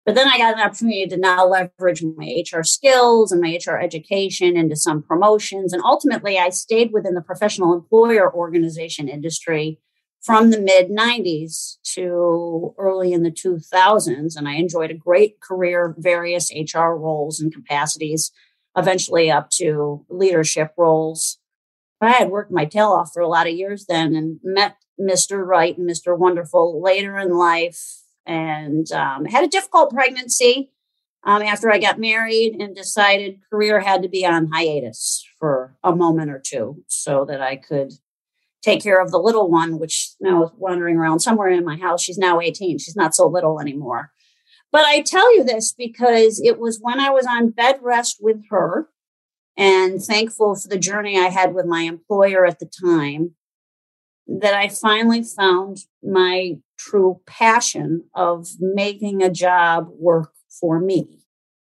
But 0.05 0.15
then 0.15 0.27
I 0.27 0.37
got 0.37 0.55
an 0.55 0.59
opportunity 0.59 1.07
to 1.07 1.17
now 1.17 1.47
leverage 1.47 2.03
my 2.03 2.43
HR 2.45 2.63
skills 2.63 3.31
and 3.31 3.41
my 3.41 3.57
HR 3.65 3.77
education 3.77 4.57
into 4.57 4.75
some 4.75 5.01
promotions. 5.01 5.71
And 5.71 5.81
ultimately, 5.83 6.37
I 6.37 6.49
stayed 6.49 6.91
within 6.91 7.13
the 7.13 7.21
professional 7.21 7.73
employer 7.73 8.33
organization 8.33 9.07
industry 9.07 9.79
from 10.21 10.51
the 10.51 10.59
mid 10.59 10.89
90s 10.89 11.77
to 11.93 12.73
early 12.77 13.13
in 13.13 13.23
the 13.23 13.31
2000s. 13.31 14.35
And 14.35 14.47
I 14.47 14.55
enjoyed 14.55 14.91
a 14.91 14.95
great 14.95 15.39
career, 15.39 15.95
various 15.97 16.51
HR 16.51 16.95
roles 16.95 17.39
and 17.39 17.53
capacities, 17.53 18.31
eventually 18.75 19.31
up 19.31 19.49
to 19.51 20.05
leadership 20.09 20.73
roles. 20.77 21.39
I 22.01 22.11
had 22.11 22.29
worked 22.29 22.51
my 22.51 22.65
tail 22.65 22.89
off 22.89 23.11
for 23.13 23.21
a 23.21 23.27
lot 23.27 23.47
of 23.47 23.53
years 23.53 23.85
then 23.87 24.15
and 24.15 24.39
met 24.43 24.75
Mr. 24.99 25.45
Right 25.45 25.77
and 25.77 25.89
Mr. 25.89 26.17
Wonderful 26.17 26.81
later 26.81 27.17
in 27.17 27.37
life 27.37 28.01
and 28.25 28.91
um, 28.91 29.25
had 29.25 29.43
a 29.43 29.49
difficult 29.49 29.91
pregnancy 29.91 30.71
um, 31.23 31.41
after 31.41 31.71
I 31.71 31.79
got 31.79 31.99
married 31.99 32.55
and 32.59 32.75
decided 32.75 33.39
career 33.49 33.79
had 33.79 34.01
to 34.03 34.09
be 34.09 34.25
on 34.25 34.49
hiatus 34.51 35.25
for 35.39 35.75
a 35.83 35.95
moment 35.95 36.31
or 36.31 36.39
two 36.39 36.83
so 36.87 37.25
that 37.25 37.41
I 37.41 37.55
could 37.55 37.93
take 38.61 38.81
care 38.81 39.01
of 39.01 39.11
the 39.11 39.19
little 39.19 39.49
one, 39.49 39.79
which 39.79 40.13
now 40.19 40.43
is 40.43 40.51
wandering 40.57 40.97
around 40.97 41.19
somewhere 41.19 41.49
in 41.49 41.65
my 41.65 41.77
house. 41.77 42.01
She's 42.01 42.17
now 42.17 42.39
18. 42.39 42.77
She's 42.79 42.95
not 42.95 43.15
so 43.15 43.27
little 43.27 43.59
anymore. 43.59 44.11
But 44.73 44.85
I 44.85 45.01
tell 45.01 45.33
you 45.35 45.43
this 45.43 45.71
because 45.71 46.41
it 46.43 46.59
was 46.59 46.79
when 46.81 46.99
I 46.99 47.11
was 47.11 47.27
on 47.27 47.51
bed 47.51 47.77
rest 47.83 48.17
with 48.19 48.41
her 48.49 48.89
and 49.55 50.01
thankful 50.01 50.55
for 50.55 50.67
the 50.67 50.79
journey 50.79 51.15
I 51.15 51.27
had 51.27 51.53
with 51.53 51.67
my 51.67 51.81
employer 51.81 52.43
at 52.43 52.57
the 52.57 52.65
time 52.65 53.35
that 54.25 54.55
I 54.55 54.69
finally 54.69 55.21
found 55.21 55.85
my 56.01 56.57
true 56.79 57.21
passion 57.27 58.05
of 58.15 58.47
making 58.59 59.21
a 59.21 59.29
job 59.29 59.89
work 59.91 60.31
for 60.59 60.79
me. 60.79 61.19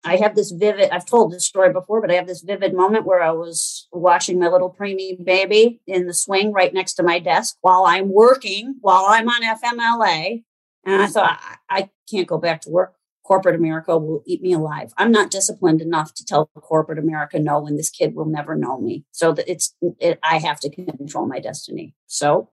I 0.02 0.16
have 0.16 0.34
this 0.34 0.50
vivid, 0.50 0.88
I've 0.90 1.06
told 1.06 1.30
this 1.30 1.46
story 1.46 1.75
before, 1.75 2.00
but 2.00 2.11
I 2.11 2.14
have 2.14 2.26
this 2.26 2.40
vivid 2.40 2.75
moment 2.75 3.04
where 3.04 3.23
I 3.23 3.32
was 3.32 3.87
watching 3.92 4.38
my 4.38 4.49
little 4.49 4.75
preemie 4.75 5.23
baby 5.23 5.82
in 5.87 6.06
the 6.06 6.14
swing 6.14 6.52
right 6.52 6.73
next 6.73 6.94
to 6.94 7.02
my 7.02 7.18
desk 7.18 7.58
while 7.61 7.84
I'm 7.84 8.08
working, 8.08 8.76
while 8.80 9.04
I'm 9.08 9.28
on 9.28 9.42
FMLA. 9.42 10.42
And 10.87 11.02
I 11.02 11.06
thought, 11.06 11.38
I, 11.42 11.56
I 11.78 11.90
can't 12.11 12.28
go 12.28 12.38
back 12.38 12.61
to 12.62 12.70
work. 12.70 12.94
Corporate 13.25 13.56
America 13.56 13.96
will 13.96 14.23
eat 14.26 14.42
me 14.42 14.52
alive. 14.52 14.92
I'm 14.99 15.11
not 15.11 15.30
disciplined 15.30 15.80
enough 15.80 16.12
to 16.14 16.25
tell 16.25 16.50
corporate 16.61 16.99
America 16.99 17.38
no, 17.38 17.66
and 17.66 17.78
this 17.78 17.88
kid 17.88 18.14
will 18.14 18.26
never 18.26 18.54
know 18.54 18.78
me. 18.78 19.04
So 19.12 19.32
that 19.32 19.50
it's, 19.50 19.75
it, 19.99 20.18
I 20.23 20.38
have 20.38 20.61
to 20.61 20.70
control 20.70 21.26
my 21.26 21.40
destiny. 21.40 21.94
So 22.06 22.50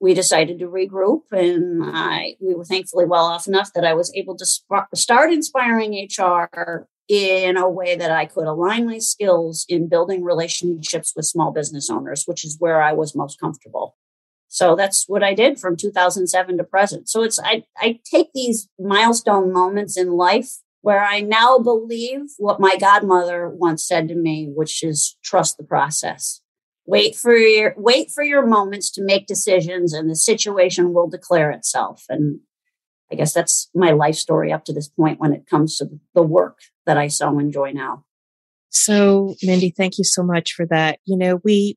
we 0.00 0.14
decided 0.14 0.58
to 0.58 0.66
regroup 0.66 1.22
and 1.32 1.82
I, 1.84 2.36
we 2.40 2.54
were 2.54 2.64
thankfully 2.64 3.06
well 3.06 3.24
off 3.24 3.48
enough 3.48 3.72
that 3.74 3.84
I 3.84 3.94
was 3.94 4.12
able 4.14 4.36
to 4.36 4.46
sp- 4.46 4.92
start 4.94 5.32
inspiring 5.32 5.94
HR 5.94 6.86
in 7.08 7.56
a 7.56 7.68
way 7.68 7.96
that 7.96 8.10
I 8.10 8.26
could 8.26 8.46
align 8.46 8.86
my 8.86 8.98
skills 8.98 9.66
in 9.68 9.88
building 9.88 10.22
relationships 10.22 11.12
with 11.14 11.26
small 11.26 11.52
business 11.52 11.90
owners, 11.90 12.24
which 12.26 12.44
is 12.44 12.56
where 12.58 12.82
I 12.82 12.92
was 12.92 13.14
most 13.14 13.38
comfortable. 13.40 13.96
So 14.54 14.76
that's 14.76 15.08
what 15.08 15.24
I 15.24 15.34
did 15.34 15.58
from 15.58 15.76
2007 15.76 16.58
to 16.58 16.62
present. 16.62 17.08
So 17.08 17.24
it's, 17.24 17.40
I, 17.40 17.64
I 17.76 17.98
take 18.08 18.28
these 18.32 18.68
milestone 18.78 19.52
moments 19.52 19.98
in 19.98 20.12
life 20.12 20.48
where 20.80 21.02
I 21.02 21.22
now 21.22 21.58
believe 21.58 22.20
what 22.38 22.60
my 22.60 22.76
godmother 22.76 23.48
once 23.48 23.84
said 23.84 24.06
to 24.06 24.14
me, 24.14 24.52
which 24.54 24.84
is 24.84 25.16
trust 25.24 25.56
the 25.56 25.64
process. 25.64 26.40
Wait 26.86 27.16
for 27.16 27.34
your, 27.34 27.74
wait 27.76 28.12
for 28.12 28.22
your 28.22 28.46
moments 28.46 28.92
to 28.92 29.02
make 29.02 29.26
decisions 29.26 29.92
and 29.92 30.08
the 30.08 30.14
situation 30.14 30.94
will 30.94 31.08
declare 31.08 31.50
itself. 31.50 32.04
And 32.08 32.38
I 33.10 33.16
guess 33.16 33.32
that's 33.32 33.68
my 33.74 33.90
life 33.90 34.14
story 34.14 34.52
up 34.52 34.64
to 34.66 34.72
this 34.72 34.88
point 34.88 35.18
when 35.18 35.32
it 35.32 35.48
comes 35.50 35.78
to 35.78 35.88
the 36.14 36.22
work 36.22 36.58
that 36.86 36.96
I 36.96 37.08
so 37.08 37.40
enjoy 37.40 37.72
now. 37.72 38.04
So, 38.70 39.34
Mindy, 39.42 39.74
thank 39.76 39.98
you 39.98 40.04
so 40.04 40.22
much 40.22 40.52
for 40.52 40.64
that. 40.66 41.00
You 41.06 41.16
know, 41.16 41.40
we 41.42 41.76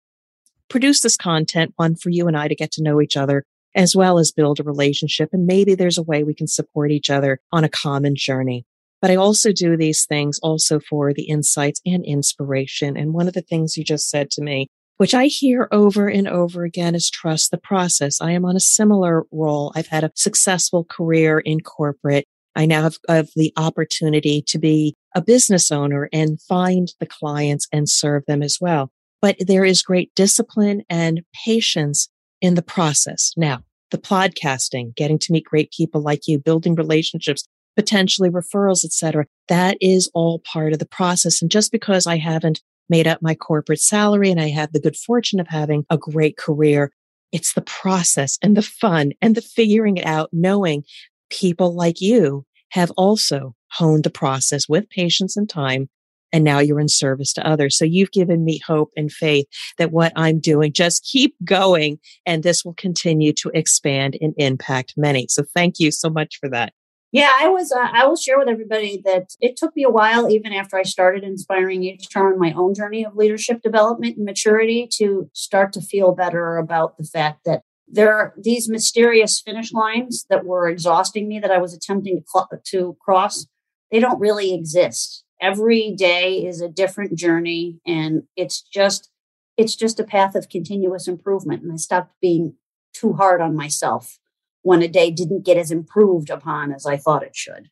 produce 0.70 1.02
this 1.02 1.18
content, 1.18 1.74
one 1.76 1.96
for 1.96 2.10
you 2.10 2.28
and 2.28 2.38
I 2.38 2.48
to 2.48 2.56
get 2.56 2.72
to 2.74 2.84
know 2.84 3.02
each 3.02 3.18
other 3.18 3.44
as 3.76 3.96
well 3.96 4.18
as 4.18 4.32
build 4.32 4.60
a 4.60 4.64
relationship. 4.64 5.30
And 5.32 5.46
maybe 5.46 5.76
there's 5.76 6.00
a 6.00 6.04
way 6.04 6.24
we 6.24 6.34
can 6.34 6.48
support 6.48 6.92
each 6.92 7.10
other 7.10 7.40
on 7.52 7.64
a 7.64 7.70
common 7.70 8.16
journey. 8.16 8.66
But 9.02 9.12
I 9.12 9.16
also 9.16 9.52
do 9.52 9.78
these 9.78 10.06
things 10.06 10.40
also 10.42 10.80
for 10.80 11.14
the 11.14 11.26
insights 11.26 11.80
and 11.86 12.04
inspiration. 12.04 12.98
And 12.98 13.14
one 13.14 13.28
of 13.28 13.36
the 13.36 13.44
things 13.44 13.78
you 13.78 13.84
just 13.84 14.10
said 14.10 14.32
to 14.32 14.42
me, 14.42 14.68
which 14.98 15.14
I 15.14 15.28
hear 15.28 15.68
over 15.72 16.08
and 16.08 16.28
over 16.28 16.64
again 16.64 16.96
is 16.96 17.12
trust 17.12 17.52
the 17.52 17.60
process. 17.60 18.20
I 18.20 18.32
am 18.32 18.44
on 18.46 18.56
a 18.56 18.60
similar 18.60 19.26
role. 19.32 19.72
I've 19.76 19.88
had 19.88 20.04
a 20.04 20.12
successful 20.16 20.84
career 20.84 21.38
in 21.38 21.60
corporate. 21.60 22.26
I 22.56 22.66
now 22.66 22.82
have, 22.82 22.98
have 23.08 23.30
the 23.36 23.54
opportunity 23.56 24.44
to 24.48 24.58
be 24.58 24.96
a 25.14 25.22
business 25.22 25.72
owner 25.72 26.10
and 26.12 26.42
find 26.42 26.92
the 27.00 27.06
clients 27.06 27.68
and 27.72 27.88
serve 27.88 28.24
them 28.26 28.42
as 28.42 28.58
well 28.60 28.90
but 29.22 29.36
there 29.40 29.66
is 29.66 29.82
great 29.82 30.14
discipline 30.16 30.84
and 30.90 31.22
patience 31.46 32.10
in 32.42 32.56
the 32.56 32.62
process. 32.62 33.34
Now, 33.36 33.64
the 33.92 33.98
podcasting, 33.98 34.96
getting 34.96 35.20
to 35.20 35.32
meet 35.32 35.46
great 35.46 35.72
people 35.72 36.02
like 36.02 36.28
you, 36.28 36.40
building 36.40 36.76
relationships, 36.76 37.48
potentially 37.76 38.30
referrals, 38.30 38.84
etc. 38.84 39.26
That 39.48 39.78
is 39.80 40.10
all 40.14 40.40
part 40.40 40.74
of 40.74 40.80
the 40.80 40.88
process. 40.88 41.42
And 41.42 41.50
just 41.50 41.72
because 41.72 42.06
I 42.06 42.18
haven't 42.18 42.62
made 42.90 43.08
up 43.08 43.22
my 43.22 43.36
corporate 43.36 43.80
salary 43.80 44.32
and 44.32 44.42
I 44.42 44.50
have 44.50 44.72
the 44.72 44.80
good 44.80 44.96
fortune 44.96 45.40
of 45.40 45.48
having 45.48 45.86
a 45.90 45.98
great 45.98 46.38
career, 46.38 46.92
it's 47.32 47.54
the 47.54 47.62
process 47.62 48.38
and 48.42 48.56
the 48.56 48.62
fun 48.62 49.12
and 49.22 49.36
the 49.36 49.42
figuring 49.42 49.98
it 49.98 50.06
out, 50.06 50.30
knowing 50.32 50.84
people 51.30 51.76
like 51.76 52.02
you 52.02 52.46
have 52.70 52.92
also 52.92 53.54
honed 53.72 54.04
the 54.04 54.10
process 54.10 54.68
with 54.68 54.90
patience 54.90 55.38
and 55.38 55.50
time 55.50 55.90
and 56.32 56.44
now 56.44 56.60
you're 56.60 56.80
in 56.80 56.90
service 56.90 57.34
to 57.34 57.48
others. 57.48 57.78
So 57.78 57.86
you've 57.86 58.12
given 58.12 58.44
me 58.44 58.60
hope 58.66 58.92
and 58.96 59.12
faith 59.12 59.48
that 59.78 59.92
what 59.92 60.14
I'm 60.16 60.40
doing, 60.40 60.74
just 60.74 61.04
keep 61.04 61.36
going 61.44 62.00
and 62.26 62.44
this 62.44 62.64
will 62.66 62.74
continue 62.74 63.34
to 63.34 63.52
expand 63.54 64.18
and 64.22 64.34
impact 64.38 64.94
many. 64.98 65.28
So 65.30 65.44
thank 65.56 65.80
you 65.80 65.92
so 65.92 66.10
much 66.10 66.38
for 66.40 66.50
that. 66.50 66.74
Yeah, 67.14 67.32
I 67.40 67.48
was. 67.48 67.72
Uh, 67.72 67.88
I 67.90 68.06
will 68.06 68.18
share 68.18 68.38
with 68.38 68.50
everybody 68.50 69.02
that 69.06 69.30
it 69.40 69.56
took 69.56 69.74
me 69.78 69.84
a 69.84 69.90
while, 69.90 70.30
even 70.30 70.52
after 70.52 70.78
I 70.78 70.84
started 70.84 71.24
inspiring 71.24 71.82
HR 71.82 72.34
in 72.34 72.38
my 72.38 72.52
own 72.52 72.74
journey 72.74 73.06
of 73.06 73.16
leadership 73.16 73.62
development 73.62 74.18
and 74.18 74.26
maturity, 74.26 74.90
to 74.98 75.30
start 75.32 75.72
to 75.74 75.82
feel 75.82 76.14
better 76.14 76.58
about 76.58 76.98
the 76.98 77.06
fact 77.06 77.46
that 77.46 77.62
there 77.88 78.14
are 78.14 78.34
these 78.38 78.68
mysterious 78.68 79.40
finish 79.40 79.72
lines 79.72 80.26
that 80.30 80.46
were 80.46 80.68
exhausting 80.68 81.30
me 81.30 81.40
that 81.40 81.50
I 81.50 81.60
was 81.60 81.74
attempting 81.74 82.18
to, 82.18 82.24
cl- 82.28 82.50
to 82.72 82.98
cross. 83.00 83.48
They 83.90 84.02
don't 84.02 84.20
really 84.20 84.54
exist 84.54 85.24
every 85.42 85.92
day 85.92 86.46
is 86.46 86.62
a 86.62 86.70
different 86.70 87.18
journey 87.18 87.80
and 87.86 88.24
it's 88.36 88.62
just 88.62 89.10
it's 89.58 89.76
just 89.76 90.00
a 90.00 90.04
path 90.04 90.36
of 90.36 90.50
continuous 90.50 91.08
improvement 91.08 91.64
and 91.64 91.72
i 91.72 91.76
stopped 91.76 92.14
being 92.22 92.54
too 92.94 93.14
hard 93.14 93.42
on 93.42 93.56
myself 93.56 94.18
when 94.62 94.82
a 94.82 94.88
day 94.88 95.12
didn't 95.12 95.46
get 95.46 95.58
as 95.58 95.72
improved 95.72 96.30
upon 96.30 96.72
as 96.72 96.86
i 96.86 96.98
thought 96.98 97.24
it 97.24 97.36
should. 97.36 97.70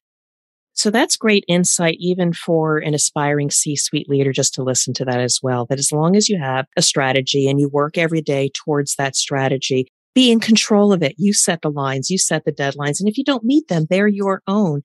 So 0.77 0.91
that's 0.91 1.15
great 1.15 1.45
insight 1.47 1.95
even 1.99 2.33
for 2.33 2.77
an 2.79 2.93
aspiring 2.93 3.49
c-suite 3.49 4.09
leader 4.09 4.33
just 4.33 4.53
to 4.55 4.63
listen 4.63 4.93
to 4.95 5.05
that 5.05 5.21
as 5.21 5.39
well 5.41 5.65
that 5.67 5.79
as 5.79 5.91
long 5.91 6.15
as 6.15 6.27
you 6.27 6.37
have 6.37 6.65
a 6.75 6.81
strategy 6.81 7.49
and 7.49 7.59
you 7.59 7.69
work 7.69 7.97
every 7.97 8.21
day 8.21 8.51
towards 8.53 8.95
that 8.95 9.15
strategy 9.15 9.87
be 10.13 10.31
in 10.31 10.39
control 10.39 10.93
of 10.93 11.03
it. 11.03 11.15
You 11.17 11.33
set 11.33 11.61
the 11.61 11.71
lines 11.71 12.09
you 12.09 12.17
set 12.17 12.43
the 12.45 12.51
deadlines 12.51 12.99
and 12.99 13.07
if 13.07 13.17
you 13.17 13.23
don't 13.23 13.43
meet 13.45 13.69
them 13.69 13.87
they're 13.89 14.07
your 14.07 14.41
own 14.47 14.83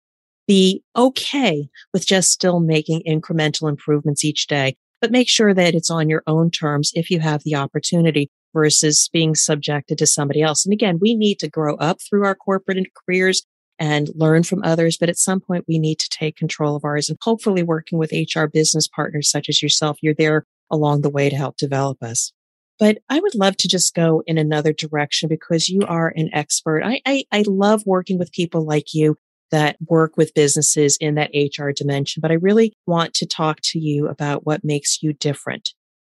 be 0.50 0.82
okay 0.96 1.68
with 1.92 2.04
just 2.04 2.32
still 2.32 2.58
making 2.58 3.04
incremental 3.06 3.68
improvements 3.68 4.24
each 4.24 4.48
day, 4.48 4.76
but 5.00 5.12
make 5.12 5.28
sure 5.28 5.54
that 5.54 5.76
it's 5.76 5.92
on 5.92 6.08
your 6.08 6.24
own 6.26 6.50
terms 6.50 6.90
if 6.96 7.08
you 7.08 7.20
have 7.20 7.44
the 7.44 7.54
opportunity 7.54 8.28
versus 8.52 9.08
being 9.12 9.36
subjected 9.36 9.96
to 9.96 10.08
somebody 10.08 10.42
else. 10.42 10.66
And 10.66 10.72
again, 10.72 10.98
we 11.00 11.14
need 11.14 11.38
to 11.38 11.48
grow 11.48 11.76
up 11.76 11.98
through 12.00 12.24
our 12.24 12.34
corporate 12.34 12.84
careers 13.06 13.46
and 13.78 14.10
learn 14.16 14.42
from 14.42 14.64
others. 14.64 14.96
But 14.98 15.08
at 15.08 15.18
some 15.18 15.38
point, 15.38 15.66
we 15.68 15.78
need 15.78 16.00
to 16.00 16.08
take 16.10 16.34
control 16.34 16.74
of 16.74 16.84
ours 16.84 17.08
and 17.08 17.18
hopefully 17.22 17.62
working 17.62 17.96
with 18.00 18.10
HR 18.10 18.46
business 18.46 18.88
partners 18.88 19.30
such 19.30 19.48
as 19.48 19.62
yourself, 19.62 19.98
you're 20.02 20.14
there 20.14 20.46
along 20.68 21.02
the 21.02 21.10
way 21.10 21.30
to 21.30 21.36
help 21.36 21.58
develop 21.58 22.02
us. 22.02 22.32
But 22.80 22.98
I 23.08 23.20
would 23.20 23.36
love 23.36 23.56
to 23.58 23.68
just 23.68 23.94
go 23.94 24.24
in 24.26 24.36
another 24.36 24.72
direction 24.72 25.28
because 25.28 25.68
you 25.68 25.82
are 25.86 26.12
an 26.16 26.28
expert. 26.32 26.82
I, 26.82 27.00
I, 27.06 27.24
I 27.30 27.44
love 27.46 27.84
working 27.86 28.18
with 28.18 28.32
people 28.32 28.64
like 28.64 28.94
you 28.94 29.16
that 29.50 29.76
work 29.86 30.16
with 30.16 30.34
businesses 30.34 30.96
in 31.00 31.14
that 31.16 31.30
HR 31.34 31.70
dimension, 31.70 32.20
but 32.20 32.30
I 32.30 32.34
really 32.34 32.72
want 32.86 33.14
to 33.14 33.26
talk 33.26 33.60
to 33.64 33.78
you 33.78 34.08
about 34.08 34.46
what 34.46 34.64
makes 34.64 35.02
you 35.02 35.12
different. 35.12 35.70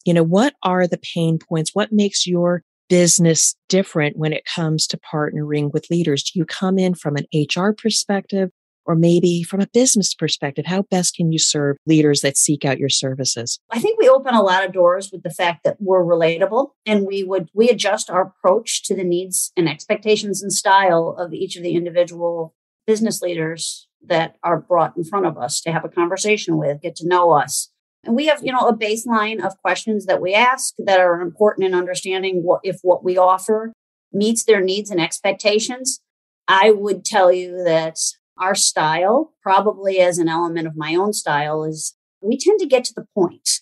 You 0.06 0.14
know, 0.14 0.24
what 0.24 0.54
are 0.64 0.88
the 0.88 1.00
pain 1.16 1.40
points? 1.40 1.72
What 1.74 1.92
makes 1.92 2.28
your 2.28 2.64
business 2.90 3.56
different 3.70 4.18
when 4.18 4.34
it 4.34 4.46
comes 4.46 4.86
to 4.88 5.00
partnering 5.00 5.72
with 5.72 5.90
leaders? 5.90 6.24
Do 6.24 6.38
you 6.40 6.46
come 6.46 6.78
in 6.78 6.94
from 6.94 7.16
an 7.16 7.26
HR 7.34 7.72
perspective 7.72 8.50
or 8.86 8.96
maybe 8.96 9.44
from 9.44 9.62
a 9.62 9.68
business 9.68 10.14
perspective? 10.14 10.66
How 10.66 10.84
best 10.84 11.16
can 11.16 11.32
you 11.32 11.40
serve 11.40 11.78
leaders 11.86 12.22
that 12.22 12.38
seek 12.38 12.66
out 12.66 12.80
your 12.80 12.90
services? 12.90 13.60
I 13.72 13.80
think 13.80 14.00
we 14.00 14.10
open 14.10 14.36
a 14.36 14.42
lot 14.42 14.66
of 14.66 14.74
doors 14.74 15.12
with 15.12 15.24
the 15.24 15.30
fact 15.30 15.64
that 15.64 15.78
we're 15.80 16.04
relatable 16.04 16.72
and 16.86 17.06
we 17.06 17.24
would 17.24 17.50
we 17.54 17.70
adjust 17.70 18.10
our 18.10 18.22
approach 18.22 18.84
to 18.84 18.96
the 18.96 19.04
needs 19.04 19.52
and 19.56 19.70
expectations 19.70 20.44
and 20.44 20.52
style 20.52 21.16
of 21.18 21.34
each 21.34 21.56
of 21.56 21.64
the 21.64 21.76
individual 21.76 22.54
business 22.86 23.22
leaders 23.22 23.88
that 24.06 24.36
are 24.44 24.60
brought 24.60 24.96
in 24.98 25.04
front 25.04 25.26
of 25.26 25.38
us 25.38 25.62
to 25.62 25.72
have 25.72 25.86
a 25.86 25.90
conversation 25.90 26.58
with, 26.58 26.82
get 26.82 26.96
to 26.98 27.08
know 27.08 27.32
us. 27.32 27.70
And 28.04 28.16
we 28.16 28.26
have, 28.28 28.44
you 28.44 28.52
know, 28.52 28.68
a 28.68 28.76
baseline 28.76 29.44
of 29.44 29.58
questions 29.62 30.06
that 30.06 30.22
we 30.22 30.34
ask 30.34 30.74
that 30.78 31.00
are 31.00 31.22
important 31.22 31.66
in 31.66 31.74
understanding 31.74 32.44
what 32.44 32.60
if 32.64 32.80
what 32.82 33.04
we 33.04 33.18
offer 33.18 33.72
meets 34.12 34.44
their 34.44 34.62
needs 34.62 34.92
and 34.92 35.00
expectations. 35.00 36.02
I 36.48 36.72
would 36.72 37.06
tell 37.06 37.32
you 37.32 37.64
that 37.64 37.98
our 38.38 38.56
style, 38.56 39.34
probably 39.42 40.00
as 40.00 40.18
an 40.18 40.28
element 40.28 40.68
of 40.68 40.76
my 40.76 40.96
own 40.96 41.14
style, 41.14 41.64
is 41.64 41.96
we 42.22 42.38
tend 42.38 42.60
to 42.60 42.66
get 42.66 42.84
to 42.86 42.94
the 42.94 43.08
point. 43.16 43.62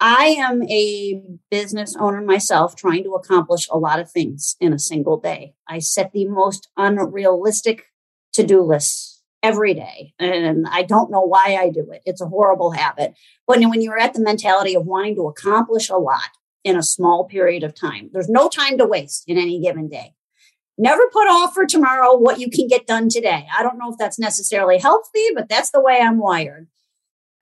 I 0.00 0.36
am 0.38 0.62
a 0.64 1.22
business 1.50 1.96
owner 1.98 2.20
myself 2.20 2.76
trying 2.76 3.02
to 3.04 3.14
accomplish 3.14 3.68
a 3.70 3.78
lot 3.78 3.98
of 3.98 4.10
things 4.10 4.56
in 4.60 4.72
a 4.72 4.78
single 4.78 5.18
day. 5.18 5.54
I 5.68 5.80
set 5.80 6.12
the 6.12 6.26
most 6.26 6.68
unrealistic 6.76 7.86
to 8.34 8.44
do 8.44 8.62
lists 8.62 9.22
every 9.42 9.74
day. 9.74 10.14
And 10.18 10.66
I 10.68 10.82
don't 10.82 11.10
know 11.10 11.22
why 11.22 11.58
I 11.60 11.70
do 11.70 11.90
it. 11.92 12.02
It's 12.04 12.20
a 12.20 12.26
horrible 12.26 12.72
habit. 12.72 13.14
But 13.46 13.60
when 13.60 13.82
you're 13.82 13.98
at 13.98 14.14
the 14.14 14.20
mentality 14.20 14.74
of 14.74 14.86
wanting 14.86 15.14
to 15.16 15.28
accomplish 15.28 15.88
a 15.88 15.96
lot 15.96 16.30
in 16.64 16.76
a 16.76 16.82
small 16.82 17.24
period 17.24 17.62
of 17.62 17.74
time, 17.74 18.10
there's 18.12 18.28
no 18.28 18.48
time 18.48 18.78
to 18.78 18.86
waste 18.86 19.24
in 19.26 19.38
any 19.38 19.60
given 19.60 19.88
day. 19.88 20.14
never 20.76 21.08
put 21.12 21.28
off 21.28 21.54
for 21.54 21.66
tomorrow 21.66 22.16
what 22.16 22.38
you 22.38 22.50
can 22.50 22.68
get 22.68 22.86
done 22.86 23.08
today. 23.08 23.46
I 23.56 23.62
don't 23.62 23.78
know 23.78 23.90
if 23.90 23.98
that's 23.98 24.18
necessarily 24.18 24.78
healthy, 24.78 25.26
but 25.34 25.48
that's 25.48 25.70
the 25.70 25.80
way 25.80 26.00
I'm 26.00 26.18
wired. 26.18 26.68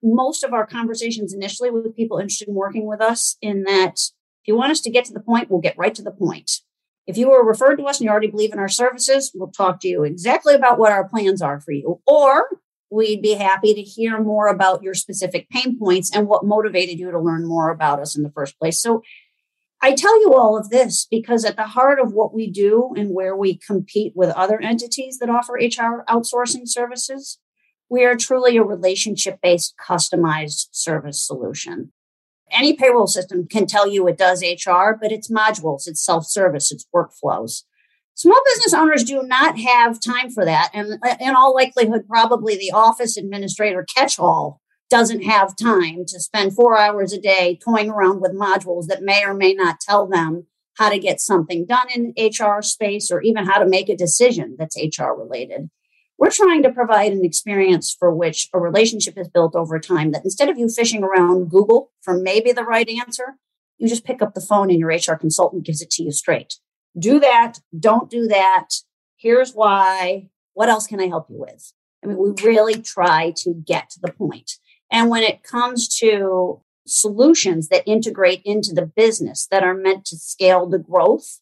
Most 0.03 0.45
of 0.45 0.53
our 0.53 0.67
conversations 0.67 1.35
initially 1.35 1.71
with 1.71 1.97
people 1.97 2.19
interested 2.19 2.49
in 2.49 2.55
working 2.55 2.87
with 2.87 3.01
us 3.01 3.37
in 3.41 3.65
that 3.65 3.95
if 3.95 4.49
you 4.49 4.57
want 4.57 4.71
us 4.71 4.81
to 4.83 4.91
get 4.91 5.05
to 5.07 5.13
the 5.13 5.21
point, 5.21 5.51
we'll 5.51 5.61
get 5.61 5.79
right 5.79 5.95
to 5.95 6.03
the 6.03 6.11
point. 6.11 6.61
If 7.07 7.17
you 7.17 7.31
were 7.31 7.45
referred 7.45 7.77
to 7.77 7.85
us 7.85 8.01
and 8.01 8.07
you 8.07 8.11
already 8.11 8.31
believe 8.31 8.53
in 8.53 8.59
our 8.59 8.69
services, 8.69 9.31
we'll 9.35 9.51
talk 9.51 9.81
to 9.81 9.89
you 9.89 10.03
exactly 10.03 10.55
about 10.55 10.79
what 10.79 10.93
our 10.93 11.09
plans 11.09 11.41
are 11.41 11.61
for 11.61 11.73
you. 11.73 12.01
Or 12.07 12.49
we'd 12.91 13.23
be 13.23 13.35
happy 13.35 13.75
to 13.75 13.83
hear 13.83 14.21
more 14.23 14.49
about 14.49 14.83
your 14.83 14.95
specific 14.95 15.49
pain 15.51 15.79
points 15.79 16.15
and 16.15 16.27
what 16.27 16.45
motivated 16.45 16.99
you 16.99 17.11
to 17.11 17.21
learn 17.21 17.47
more 17.47 17.71
about 17.71 18.01
us 18.01 18.17
in 18.17 18.23
the 18.23 18.31
first 18.31 18.59
place. 18.59 18.81
So 18.81 19.03
I 19.83 19.95
tell 19.95 20.21
you 20.21 20.35
all 20.35 20.57
of 20.57 20.71
this 20.71 21.07
because 21.11 21.45
at 21.45 21.57
the 21.57 21.67
heart 21.67 22.01
of 22.01 22.13
what 22.13 22.35
we 22.35 22.51
do 22.51 22.93
and 22.97 23.15
where 23.15 23.37
we 23.37 23.57
compete 23.57 24.13
with 24.17 24.31
other 24.31 24.61
entities 24.61 25.19
that 25.19 25.31
offer 25.31 25.55
HR 25.55 26.05
outsourcing 26.09 26.67
services, 26.67 27.39
we 27.89 28.05
are 28.05 28.17
truly 28.17 28.57
a 28.57 28.65
relationship 28.65 29.39
based 29.43 29.75
customized 29.87 30.69
service 30.73 31.25
solution. 31.25 31.93
Any 32.51 32.75
payroll 32.75 33.07
system 33.07 33.47
can 33.47 33.67
tell 33.67 33.89
you 33.89 34.07
it 34.07 34.19
does 34.19 34.43
HR, 34.43 34.97
but 35.01 35.13
it's 35.13 35.31
modules, 35.31 35.87
it's 35.87 36.05
self 36.05 36.27
service, 36.27 36.71
it's 36.71 36.87
workflows. 36.95 37.63
Small 38.15 38.41
business 38.47 38.73
owners 38.73 39.05
do 39.05 39.23
not 39.25 39.59
have 39.59 40.01
time 40.01 40.31
for 40.31 40.45
that. 40.45 40.71
And 40.73 40.99
uh, 41.03 41.17
in 41.21 41.35
all 41.35 41.55
likelihood, 41.55 42.09
probably 42.09 42.57
the 42.57 42.73
office 42.73 43.17
administrator 43.17 43.85
catch 43.95 44.19
all 44.19 44.63
doesn't 44.89 45.23
have 45.23 45.57
time 45.57 46.05
to 46.07 46.21
spend 46.21 46.55
four 46.55 46.79
hours 46.79 47.13
a 47.13 47.21
day 47.21 47.59
toying 47.63 47.91
around 47.91 48.21
with 48.21 48.33
modules 48.33 48.87
that 48.87 49.03
may 49.03 49.25
or 49.25 49.35
may 49.35 49.53
not 49.53 49.81
tell 49.81 50.07
them 50.07 50.47
how 50.79 50.89
to 50.89 50.99
get 50.99 51.21
something 51.21 51.67
done 51.67 51.89
in 51.95 52.15
HR 52.17 52.63
space 52.63 53.11
or 53.11 53.21
even 53.23 53.45
how 53.45 53.59
to 53.59 53.69
make 53.69 53.89
a 53.89 53.97
decision 53.97 54.57
that's 54.59 54.77
HR 54.77 55.13
related. 55.13 55.69
We're 56.19 56.31
trying 56.31 56.63
to 56.63 56.73
provide 56.73 57.13
an 57.13 57.25
experience 57.25 57.95
for 57.99 58.15
which 58.15 58.49
a 58.55 58.59
relationship 58.59 59.19
is 59.19 59.29
built 59.29 59.55
over 59.55 59.79
time 59.79 60.13
that 60.13 60.25
instead 60.25 60.49
of 60.49 60.59
you 60.59 60.69
fishing 60.69 61.03
around 61.03 61.51
Google 61.51 61.93
for 62.01 62.17
maybe 62.17 62.53
the 62.53 62.65
right 62.65 62.89
answer, 62.89 63.37
you 63.79 63.89
just 63.89 64.05
pick 64.05 64.23
up 64.23 64.35
the 64.35 64.41
phone 64.41 64.71
and 64.71 64.79
your 64.79 64.89
HR 64.89 65.17
consultant 65.17 65.65
gives 65.65 65.83
it 65.83 65.91
to 65.91 66.03
you 66.03 66.13
straight. 66.13 66.55
Do 66.99 67.21
that. 67.21 67.59
Don't 67.79 68.11
do 68.11 68.27
that. 68.29 68.69
Here's 69.17 69.53
why. 69.53 70.31
What 70.55 70.71
else 70.71 70.87
can 70.87 71.01
I 71.01 71.09
help 71.09 71.29
you 71.29 71.39
with? 71.39 71.73
I 72.03 72.07
mean, 72.07 72.17
we 72.17 72.31
really 72.43 72.81
try 72.81 73.33
to 73.39 73.53
get 73.53 73.91
to 73.91 74.01
the 74.01 74.13
point. 74.13 74.53
And 74.91 75.11
when 75.11 75.23
it 75.23 75.43
comes 75.43 75.89
to 75.99 76.63
solutions 76.87 77.69
that 77.69 77.83
integrate 77.87 78.41
into 78.45 78.73
the 78.73 78.87
business 78.87 79.47
that 79.51 79.63
are 79.63 79.75
meant 79.75 80.05
to 80.07 80.17
scale 80.17 80.67
the 80.67 80.79
growth, 80.79 81.41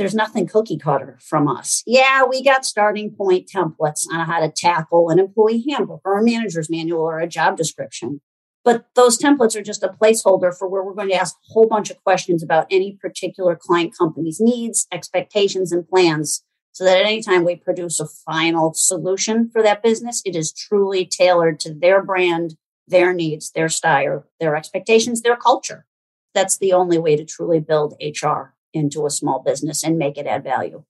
there's 0.00 0.14
nothing 0.14 0.46
cookie 0.46 0.78
cutter 0.78 1.18
from 1.20 1.46
us. 1.46 1.82
Yeah, 1.86 2.24
we 2.24 2.42
got 2.42 2.64
starting 2.64 3.10
point 3.10 3.50
templates 3.54 4.06
on 4.10 4.26
how 4.26 4.40
to 4.40 4.50
tackle 4.50 5.10
an 5.10 5.18
employee 5.18 5.62
handbook 5.68 6.00
or 6.06 6.18
a 6.18 6.24
manager's 6.24 6.70
manual 6.70 7.02
or 7.02 7.20
a 7.20 7.28
job 7.28 7.58
description. 7.58 8.22
But 8.64 8.86
those 8.96 9.18
templates 9.18 9.54
are 9.54 9.62
just 9.62 9.82
a 9.82 9.88
placeholder 9.88 10.56
for 10.56 10.66
where 10.68 10.82
we're 10.82 10.94
going 10.94 11.10
to 11.10 11.14
ask 11.14 11.34
a 11.36 11.52
whole 11.52 11.66
bunch 11.68 11.90
of 11.90 12.02
questions 12.02 12.42
about 12.42 12.66
any 12.70 12.96
particular 12.98 13.54
client 13.54 13.92
company's 13.96 14.40
needs, 14.40 14.86
expectations, 14.90 15.70
and 15.70 15.86
plans 15.86 16.44
so 16.72 16.84
that 16.84 16.96
at 16.96 17.04
any 17.04 17.22
time 17.22 17.44
we 17.44 17.56
produce 17.56 18.00
a 18.00 18.06
final 18.06 18.72
solution 18.72 19.50
for 19.50 19.62
that 19.62 19.82
business, 19.82 20.22
it 20.24 20.34
is 20.34 20.50
truly 20.50 21.04
tailored 21.04 21.60
to 21.60 21.74
their 21.74 22.02
brand, 22.02 22.54
their 22.88 23.12
needs, 23.12 23.50
their 23.50 23.68
style, 23.68 24.24
their 24.40 24.56
expectations, 24.56 25.20
their 25.20 25.36
culture. 25.36 25.84
That's 26.32 26.56
the 26.56 26.72
only 26.72 26.96
way 26.96 27.16
to 27.16 27.24
truly 27.26 27.60
build 27.60 28.00
HR 28.00 28.54
into 28.72 29.06
a 29.06 29.10
small 29.10 29.42
business 29.42 29.84
and 29.84 29.98
make 29.98 30.16
it 30.18 30.26
add 30.26 30.44
value. 30.44 30.84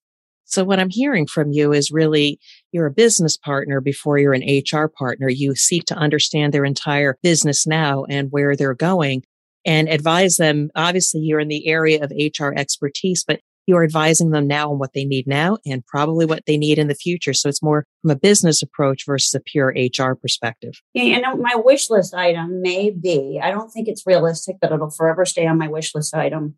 So 0.44 0.64
what 0.64 0.80
I'm 0.80 0.90
hearing 0.90 1.26
from 1.28 1.52
you 1.52 1.72
is 1.72 1.92
really 1.92 2.40
you're 2.72 2.86
a 2.86 2.92
business 2.92 3.36
partner 3.36 3.80
before 3.80 4.18
you're 4.18 4.34
an 4.34 4.42
HR 4.42 4.88
partner. 4.88 5.28
You 5.28 5.54
seek 5.54 5.84
to 5.86 5.94
understand 5.94 6.52
their 6.52 6.64
entire 6.64 7.18
business 7.22 7.68
now 7.68 8.04
and 8.08 8.32
where 8.32 8.56
they're 8.56 8.74
going 8.74 9.22
and 9.64 9.88
advise 9.88 10.38
them. 10.38 10.70
Obviously, 10.74 11.20
you're 11.20 11.38
in 11.38 11.48
the 11.48 11.68
area 11.68 12.02
of 12.02 12.10
HR 12.10 12.52
expertise, 12.56 13.24
but 13.24 13.40
you're 13.66 13.84
advising 13.84 14.30
them 14.30 14.48
now 14.48 14.72
on 14.72 14.78
what 14.78 14.92
they 14.92 15.04
need 15.04 15.28
now 15.28 15.58
and 15.64 15.86
probably 15.86 16.26
what 16.26 16.44
they 16.46 16.56
need 16.56 16.78
in 16.78 16.88
the 16.88 16.94
future. 16.94 17.32
So 17.32 17.48
it's 17.48 17.62
more 17.62 17.86
from 18.02 18.10
a 18.10 18.16
business 18.16 18.62
approach 18.62 19.04
versus 19.06 19.32
a 19.34 19.40
pure 19.40 19.72
HR 19.76 20.14
perspective. 20.14 20.72
Yeah, 20.94 21.18
and 21.18 21.40
my 21.40 21.54
wish 21.54 21.88
list 21.90 22.12
item 22.12 22.60
may 22.60 22.90
be, 22.90 23.38
I 23.40 23.52
don't 23.52 23.70
think 23.70 23.86
it's 23.86 24.06
realistic, 24.06 24.56
but 24.60 24.72
it'll 24.72 24.90
forever 24.90 25.24
stay 25.24 25.46
on 25.46 25.58
my 25.58 25.68
wish 25.68 25.94
list 25.94 26.12
item. 26.14 26.56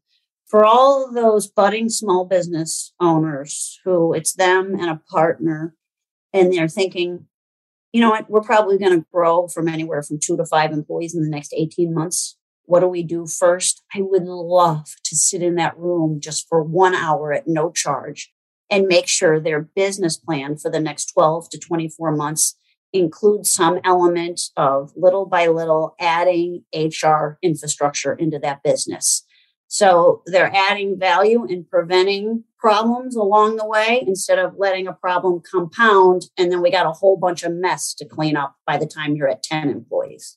For 0.53 0.65
all 0.65 1.11
those 1.13 1.49
budding 1.49 1.89
small 1.89 2.25
business 2.25 2.93
owners 3.01 3.81
who 3.85 4.13
it's 4.13 4.35
them 4.35 4.77
and 4.79 4.89
a 4.89 5.01
partner, 5.11 5.75
and 6.33 6.53
they're 6.53 6.69
thinking, 6.69 7.27
you 7.93 8.01
know 8.01 8.11
what, 8.11 8.31
we're 8.31 8.43
probably 8.43 8.79
going 8.79 9.01
to 9.01 9.07
grow 9.13 9.49
from 9.49 9.67
anywhere 9.67 10.05
from 10.05 10.21
two 10.23 10.37
to 10.37 10.47
five 10.47 10.71
employees 10.71 11.15
in 11.15 11.25
the 11.25 11.29
next 11.29 11.53
18 11.57 11.93
months 11.93 12.37
what 12.65 12.81
do 12.81 12.87
we 12.87 13.03
do 13.03 13.27
first? 13.27 13.83
I 13.95 14.01
would 14.01 14.25
love 14.25 14.87
to 15.05 15.17
sit 15.17 15.43
in 15.43 15.57
that 15.57 15.77
room 15.77 16.21
just 16.21 16.49
for 16.49 16.63
one 16.63 16.95
hour 16.95 17.33
at 17.33 17.47
no 17.47 17.71
charge 17.71 18.33
and 18.71 18.87
make 18.87 19.09
sure 19.09 19.39
their 19.39 19.61
business 19.61 20.17
plan 20.17 20.57
for 20.57 20.71
the 20.71 20.81
next 20.81 21.13
12 21.13 21.51
to 21.51 21.59
24 21.59 22.13
months 22.13 22.57
includes 22.93 23.51
some 23.51 23.81
element 23.85 24.41
of 24.57 24.93
little 24.97 25.27
by 25.27 25.47
little 25.47 25.95
adding 25.99 26.65
HR 26.75 27.39
infrastructure 27.43 28.15
into 28.15 28.39
that 28.39 28.63
business. 28.63 29.27
So 29.73 30.21
they're 30.27 30.55
adding 30.55 30.99
value 30.99 31.47
and 31.49 31.67
preventing 31.67 32.45
problems 32.59 33.17
along 33.17 33.57
the 33.57 33.67
way 33.67 34.05
instead 34.07 34.39
of 34.39 34.53
letting 34.59 34.87
a 34.87 34.93
problem 34.93 35.41
compound. 35.51 36.27
And 36.37 36.53
then 36.53 36.61
we 36.61 36.71
got 36.71 36.85
a 36.85 36.93
whole 36.93 37.17
bunch 37.17 37.43
of 37.43 37.55
mess 37.55 37.95
to 37.95 38.05
clean 38.05 38.37
up 38.37 38.55
by 38.67 38.77
the 38.77 38.85
time 38.85 39.17
you're 39.17 39.31
at 39.31 39.43
10 39.43 39.71
employees. 39.71 40.37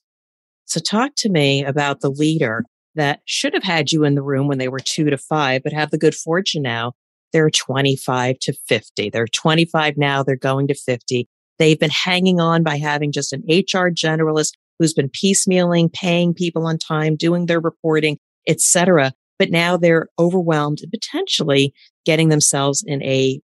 So 0.63 0.79
talk 0.79 1.15
to 1.17 1.29
me 1.29 1.65
about 1.65 1.99
the 1.99 2.09
leader 2.09 2.63
that 2.95 3.19
should 3.25 3.53
have 3.53 3.65
had 3.65 3.91
you 3.91 4.05
in 4.05 4.15
the 4.15 4.21
room 4.23 4.47
when 4.47 4.57
they 4.57 4.69
were 4.69 4.79
two 4.79 5.09
to 5.09 5.17
five, 5.17 5.63
but 5.63 5.73
have 5.73 5.91
the 5.91 5.97
good 5.97 6.15
fortune 6.15 6.61
now. 6.61 6.93
They're 7.33 7.49
25 7.49 8.39
to 8.39 8.53
50. 8.69 9.09
They're 9.09 9.27
25 9.27 9.97
now. 9.97 10.23
They're 10.23 10.37
going 10.37 10.69
to 10.69 10.75
50. 10.75 11.27
They've 11.59 11.79
been 11.79 11.89
hanging 11.89 12.39
on 12.39 12.63
by 12.63 12.77
having 12.77 13.11
just 13.11 13.33
an 13.33 13.43
HR 13.49 13.91
generalist 13.91 14.53
who's 14.79 14.93
been 14.93 15.09
piecemealing, 15.09 15.91
paying 15.91 16.33
people 16.33 16.65
on 16.65 16.77
time, 16.77 17.17
doing 17.17 17.47
their 17.47 17.59
reporting, 17.59 18.17
etc. 18.47 19.11
But 19.37 19.51
now 19.51 19.77
they're 19.77 20.07
overwhelmed 20.17 20.79
and 20.81 20.91
potentially 20.91 21.73
getting 22.05 22.29
themselves 22.29 22.83
in 22.85 23.03
a 23.03 23.39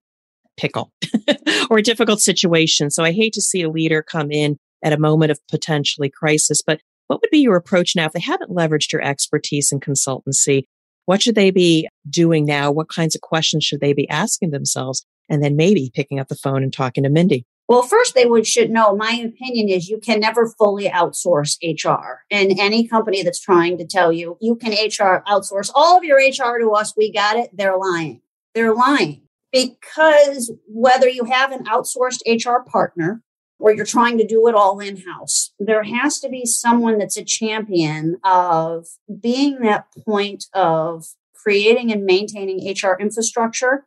pickle 0.57 0.91
or 1.69 1.79
a 1.79 1.83
difficult 1.83 2.21
situation. 2.21 2.89
So 2.89 3.03
I 3.03 3.11
hate 3.11 3.33
to 3.33 3.41
see 3.41 3.61
a 3.61 3.69
leader 3.69 4.01
come 4.01 4.31
in 4.31 4.57
at 4.83 4.93
a 4.93 4.99
moment 4.99 5.31
of 5.31 5.39
potentially 5.49 6.09
crisis, 6.09 6.61
but 6.61 6.81
what 7.07 7.19
would 7.21 7.29
be 7.29 7.39
your 7.39 7.57
approach 7.57 7.95
now 7.95 8.05
if 8.05 8.13
they 8.13 8.21
haven't 8.21 8.51
leveraged 8.51 8.93
your 8.93 9.01
expertise 9.01 9.71
and 9.71 9.81
consultancy? 9.81 10.63
What 11.07 11.21
should 11.21 11.35
they 11.35 11.51
be 11.51 11.89
doing 12.09 12.45
now? 12.45 12.71
What 12.71 12.87
kinds 12.87 13.15
of 13.15 13.21
questions 13.21 13.65
should 13.65 13.81
they 13.81 13.91
be 13.91 14.09
asking 14.09 14.51
themselves? 14.51 15.05
And 15.27 15.43
then 15.43 15.57
maybe 15.57 15.91
picking 15.93 16.19
up 16.19 16.29
the 16.29 16.35
phone 16.35 16.63
and 16.63 16.71
talking 16.71 17.03
to 17.03 17.09
Mindy. 17.09 17.45
Well, 17.67 17.83
first, 17.83 18.15
they 18.15 18.25
would 18.25 18.45
should 18.45 18.69
know. 18.69 18.95
My 18.95 19.13
opinion 19.13 19.69
is 19.69 19.87
you 19.87 19.97
can 19.97 20.19
never 20.19 20.47
fully 20.47 20.89
outsource 20.89 21.57
HR. 21.63 22.21
And 22.29 22.59
any 22.59 22.85
company 22.87 23.23
that's 23.23 23.39
trying 23.39 23.77
to 23.77 23.85
tell 23.85 24.11
you 24.11 24.37
you 24.41 24.55
can 24.55 24.73
HR 24.73 25.23
outsource 25.27 25.71
all 25.73 25.97
of 25.97 26.03
your 26.03 26.17
HR 26.17 26.59
to 26.59 26.71
us, 26.71 26.93
we 26.97 27.11
got 27.11 27.37
it, 27.37 27.49
they're 27.53 27.77
lying. 27.77 28.21
They're 28.53 28.73
lying 28.73 29.21
because 29.51 30.51
whether 30.67 31.07
you 31.07 31.25
have 31.25 31.51
an 31.51 31.65
outsourced 31.65 32.21
HR 32.27 32.67
partner 32.69 33.21
or 33.61 33.73
you're 33.73 33.85
trying 33.85 34.17
to 34.17 34.25
do 34.25 34.47
it 34.47 34.55
all 34.55 34.79
in 34.79 34.97
house. 34.97 35.53
There 35.59 35.83
has 35.83 36.19
to 36.21 36.29
be 36.29 36.45
someone 36.45 36.97
that's 36.97 37.17
a 37.17 37.23
champion 37.23 38.17
of 38.23 38.87
being 39.21 39.59
that 39.59 39.85
point 40.03 40.45
of 40.53 41.05
creating 41.35 41.91
and 41.91 42.03
maintaining 42.03 42.67
HR 42.67 42.97
infrastructure 42.99 43.85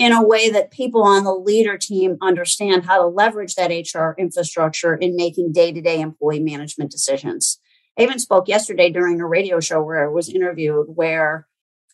in 0.00 0.12
a 0.12 0.26
way 0.26 0.48
that 0.48 0.70
people 0.70 1.02
on 1.02 1.24
the 1.24 1.34
leader 1.34 1.76
team 1.76 2.16
understand 2.22 2.86
how 2.86 2.96
to 2.96 3.06
leverage 3.06 3.54
that 3.54 3.70
HR 3.70 4.18
infrastructure 4.18 4.94
in 4.94 5.14
making 5.14 5.52
day 5.52 5.70
to 5.70 5.82
day 5.82 6.00
employee 6.00 6.40
management 6.40 6.90
decisions. 6.90 7.60
I 7.98 8.02
even 8.04 8.18
spoke 8.18 8.48
yesterday 8.48 8.88
during 8.88 9.20
a 9.20 9.26
radio 9.26 9.60
show 9.60 9.82
where 9.82 10.02
I 10.02 10.10
was 10.10 10.30
interviewed 10.30 10.86
where 10.94 11.46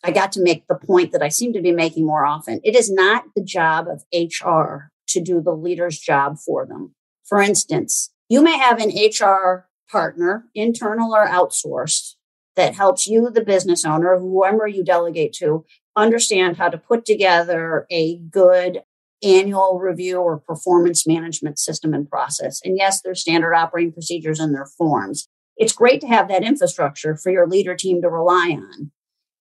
I 0.05 0.11
got 0.11 0.31
to 0.31 0.41
make 0.41 0.67
the 0.67 0.75
point 0.75 1.11
that 1.11 1.21
I 1.21 1.27
seem 1.27 1.51
to 1.51 1.61
be 1.61 1.73
making 1.73 2.05
more 2.05 2.25
often. 2.25 2.61
It 2.63 2.77
is 2.77 2.89
not 2.89 3.25
the 3.35 3.43
job 3.43 3.87
of 3.89 4.05
HR 4.13 4.89
to 5.09 5.21
do 5.21 5.41
the 5.41 5.51
leader's 5.51 5.99
job 5.99 6.37
for 6.37 6.65
them. 6.65 6.95
For 7.25 7.41
instance, 7.41 8.13
you 8.29 8.41
may 8.41 8.57
have 8.57 8.79
an 8.79 8.91
HR 8.91 9.67
partner, 9.91 10.45
internal 10.55 11.13
or 11.13 11.27
outsourced, 11.27 12.13
that 12.57 12.75
helps 12.75 13.07
you, 13.07 13.29
the 13.29 13.45
business 13.45 13.85
owner, 13.85 14.17
whoever 14.17 14.67
you 14.67 14.83
delegate 14.83 15.31
to, 15.31 15.63
understand 15.97 16.57
how 16.57 16.69
to 16.69 16.77
put 16.77 17.03
together 17.03 17.85
a 17.91 18.17
good 18.17 18.83
annual 19.23 19.79
review 19.79 20.17
or 20.17 20.37
performance 20.37 21.07
management 21.07 21.57
system 21.57 21.93
and 21.93 22.09
process. 22.09 22.61
And 22.63 22.77
yes, 22.77 23.01
there's 23.01 23.21
standard 23.21 23.55
operating 23.55 23.91
procedures 23.91 24.39
and 24.39 24.53
their 24.53 24.67
forms. 24.77 25.27
It's 25.57 25.73
great 25.73 26.01
to 26.01 26.07
have 26.07 26.27
that 26.27 26.43
infrastructure 26.43 27.17
for 27.17 27.31
your 27.31 27.47
leader 27.47 27.75
team 27.75 28.01
to 28.03 28.09
rely 28.09 28.49
on. 28.51 28.91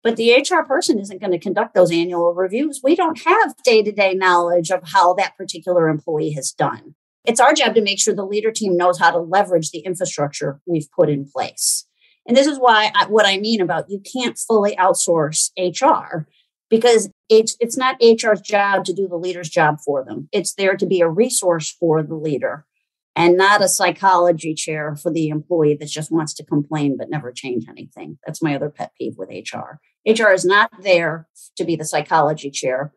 But 0.04 0.16
the 0.16 0.35
HR 0.35 0.64
person 0.64 1.00
isn't 1.00 1.20
going 1.20 1.32
to 1.32 1.38
conduct 1.38 1.74
those 1.74 1.90
annual 1.90 2.32
reviews. 2.32 2.80
We 2.82 2.94
don't 2.94 3.20
have 3.24 3.56
day 3.64 3.82
to 3.82 3.90
day 3.90 4.14
knowledge 4.14 4.70
of 4.70 4.82
how 4.85 5.14
that 5.14 5.37
particular 5.37 5.88
employee 5.88 6.30
has 6.32 6.52
done. 6.52 6.94
It's 7.24 7.40
our 7.40 7.52
job 7.52 7.74
to 7.74 7.82
make 7.82 7.98
sure 7.98 8.14
the 8.14 8.24
leader 8.24 8.52
team 8.52 8.76
knows 8.76 9.00
how 9.00 9.11
to 9.11 9.18
leverage 9.18 9.72
the 9.72 9.80
infrastructure 9.80 10.61
we've 10.64 10.88
put 10.92 11.11
in 11.11 11.28
place. 11.28 11.86
And 12.26 12.36
this 12.36 12.46
is 12.46 12.58
why 12.58 12.90
I, 12.94 13.06
what 13.06 13.26
I 13.26 13.38
mean 13.38 13.60
about 13.60 13.90
you 13.90 14.00
can't 14.00 14.38
fully 14.38 14.74
outsource 14.76 15.50
HR 15.58 16.26
because 16.68 17.08
it's 17.28 17.56
it's 17.60 17.76
not 17.76 18.00
HR's 18.02 18.40
job 18.40 18.84
to 18.84 18.92
do 18.92 19.08
the 19.08 19.16
leader's 19.16 19.48
job 19.48 19.78
for 19.84 20.04
them. 20.04 20.28
It's 20.32 20.54
there 20.54 20.76
to 20.76 20.86
be 20.86 21.00
a 21.00 21.08
resource 21.08 21.70
for 21.70 22.02
the 22.02 22.16
leader 22.16 22.66
and 23.14 23.36
not 23.36 23.62
a 23.62 23.68
psychology 23.68 24.54
chair 24.54 24.94
for 24.94 25.10
the 25.10 25.28
employee 25.28 25.76
that 25.80 25.88
just 25.88 26.12
wants 26.12 26.34
to 26.34 26.44
complain 26.44 26.96
but 26.98 27.10
never 27.10 27.32
change 27.32 27.64
anything. 27.68 28.18
That's 28.26 28.42
my 28.42 28.54
other 28.54 28.70
pet 28.70 28.92
peeve 28.98 29.14
with 29.16 29.30
HR. 29.30 29.80
HR 30.06 30.32
is 30.32 30.44
not 30.44 30.70
there 30.82 31.26
to 31.56 31.64
be 31.64 31.76
the 31.76 31.84
psychology 31.84 32.50
chair 32.50 32.92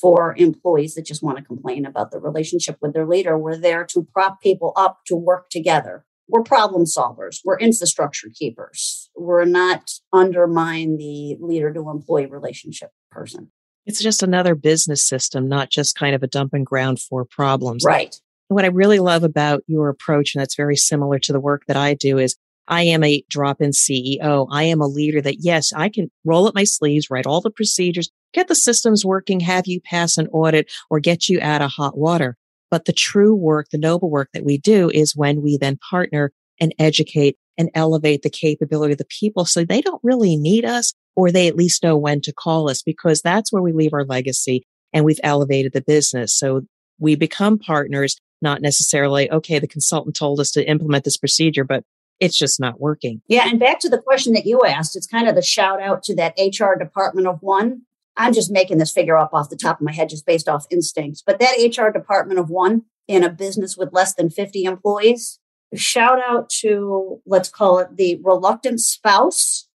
for 0.00 0.34
employees 0.36 0.94
that 0.94 1.06
just 1.06 1.22
want 1.22 1.38
to 1.38 1.44
complain 1.44 1.84
about 1.86 2.10
the 2.10 2.20
relationship 2.20 2.78
with 2.80 2.92
their 2.92 3.06
leader. 3.06 3.36
We're 3.38 3.56
there 3.56 3.84
to 3.86 4.06
prop 4.12 4.40
people 4.40 4.72
up 4.76 5.00
to 5.06 5.16
work 5.16 5.50
together. 5.50 6.04
We're 6.28 6.42
problem 6.42 6.84
solvers. 6.84 7.40
We're 7.44 7.58
infrastructure 7.58 8.28
keepers. 8.34 9.10
We're 9.16 9.44
not 9.44 9.90
undermine 10.12 10.96
the 10.96 11.36
leader 11.40 11.72
to 11.72 11.90
employee 11.90 12.26
relationship 12.26 12.90
person. 13.10 13.50
It's 13.84 14.00
just 14.00 14.22
another 14.22 14.54
business 14.54 15.06
system, 15.06 15.48
not 15.48 15.70
just 15.70 15.98
kind 15.98 16.14
of 16.14 16.22
a 16.22 16.28
dumping 16.28 16.64
ground 16.64 17.00
for 17.00 17.24
problems. 17.24 17.84
Right. 17.84 18.14
What 18.48 18.64
I 18.64 18.68
really 18.68 19.00
love 19.00 19.24
about 19.24 19.62
your 19.66 19.88
approach, 19.88 20.34
and 20.34 20.40
that's 20.40 20.56
very 20.56 20.76
similar 20.76 21.18
to 21.20 21.32
the 21.32 21.40
work 21.40 21.62
that 21.66 21.76
I 21.76 21.94
do, 21.94 22.18
is 22.18 22.36
I 22.68 22.82
am 22.82 23.02
a 23.02 23.24
drop 23.28 23.60
in 23.60 23.70
CEO. 23.70 24.46
I 24.50 24.64
am 24.64 24.80
a 24.80 24.86
leader 24.86 25.20
that, 25.22 25.38
yes, 25.40 25.72
I 25.74 25.88
can 25.88 26.10
roll 26.24 26.46
up 26.46 26.54
my 26.54 26.64
sleeves, 26.64 27.10
write 27.10 27.26
all 27.26 27.40
the 27.40 27.50
procedures, 27.50 28.10
get 28.32 28.46
the 28.48 28.54
systems 28.54 29.04
working, 29.04 29.40
have 29.40 29.66
you 29.66 29.80
pass 29.80 30.16
an 30.16 30.28
audit 30.28 30.70
or 30.88 31.00
get 31.00 31.28
you 31.28 31.40
out 31.40 31.60
of 31.60 31.72
hot 31.72 31.98
water. 31.98 32.36
But 32.72 32.86
the 32.86 32.92
true 32.94 33.34
work, 33.34 33.68
the 33.70 33.76
noble 33.76 34.08
work 34.08 34.30
that 34.32 34.46
we 34.46 34.56
do 34.56 34.88
is 34.88 35.14
when 35.14 35.42
we 35.42 35.58
then 35.58 35.78
partner 35.90 36.32
and 36.58 36.74
educate 36.78 37.36
and 37.58 37.68
elevate 37.74 38.22
the 38.22 38.30
capability 38.30 38.92
of 38.92 38.98
the 38.98 39.04
people 39.04 39.44
so 39.44 39.62
they 39.62 39.82
don't 39.82 40.00
really 40.02 40.36
need 40.36 40.64
us 40.64 40.94
or 41.14 41.30
they 41.30 41.48
at 41.48 41.54
least 41.54 41.82
know 41.82 41.98
when 41.98 42.22
to 42.22 42.32
call 42.32 42.70
us 42.70 42.82
because 42.82 43.20
that's 43.20 43.52
where 43.52 43.60
we 43.60 43.72
leave 43.72 43.92
our 43.92 44.06
legacy 44.06 44.64
and 44.94 45.04
we've 45.04 45.20
elevated 45.22 45.74
the 45.74 45.82
business. 45.82 46.32
So 46.32 46.62
we 46.98 47.14
become 47.14 47.58
partners, 47.58 48.16
not 48.40 48.62
necessarily, 48.62 49.30
okay, 49.30 49.58
the 49.58 49.68
consultant 49.68 50.16
told 50.16 50.40
us 50.40 50.50
to 50.52 50.66
implement 50.66 51.04
this 51.04 51.18
procedure, 51.18 51.64
but 51.64 51.84
it's 52.20 52.38
just 52.38 52.58
not 52.58 52.80
working. 52.80 53.20
Yeah. 53.28 53.48
And 53.50 53.60
back 53.60 53.80
to 53.80 53.90
the 53.90 54.00
question 54.00 54.32
that 54.32 54.46
you 54.46 54.62
asked, 54.62 54.96
it's 54.96 55.06
kind 55.06 55.28
of 55.28 55.34
the 55.34 55.42
shout 55.42 55.82
out 55.82 56.02
to 56.04 56.16
that 56.16 56.38
HR 56.38 56.78
department 56.78 57.26
of 57.26 57.42
one. 57.42 57.82
I'm 58.16 58.32
just 58.32 58.52
making 58.52 58.78
this 58.78 58.92
figure 58.92 59.16
up 59.16 59.32
off 59.32 59.48
the 59.48 59.56
top 59.56 59.80
of 59.80 59.84
my 59.84 59.92
head, 59.92 60.08
just 60.08 60.26
based 60.26 60.48
off 60.48 60.66
instincts. 60.70 61.22
But 61.24 61.38
that 61.40 61.56
HR 61.58 61.90
department 61.90 62.38
of 62.38 62.50
one 62.50 62.82
in 63.08 63.24
a 63.24 63.30
business 63.30 63.76
with 63.76 63.92
less 63.92 64.14
than 64.14 64.30
50 64.30 64.64
employees, 64.64 65.38
shout 65.74 66.20
out 66.20 66.50
to, 66.60 67.20
let's 67.26 67.48
call 67.48 67.78
it 67.78 67.96
the 67.96 68.20
reluctant 68.22 68.80
spouse, 68.80 69.68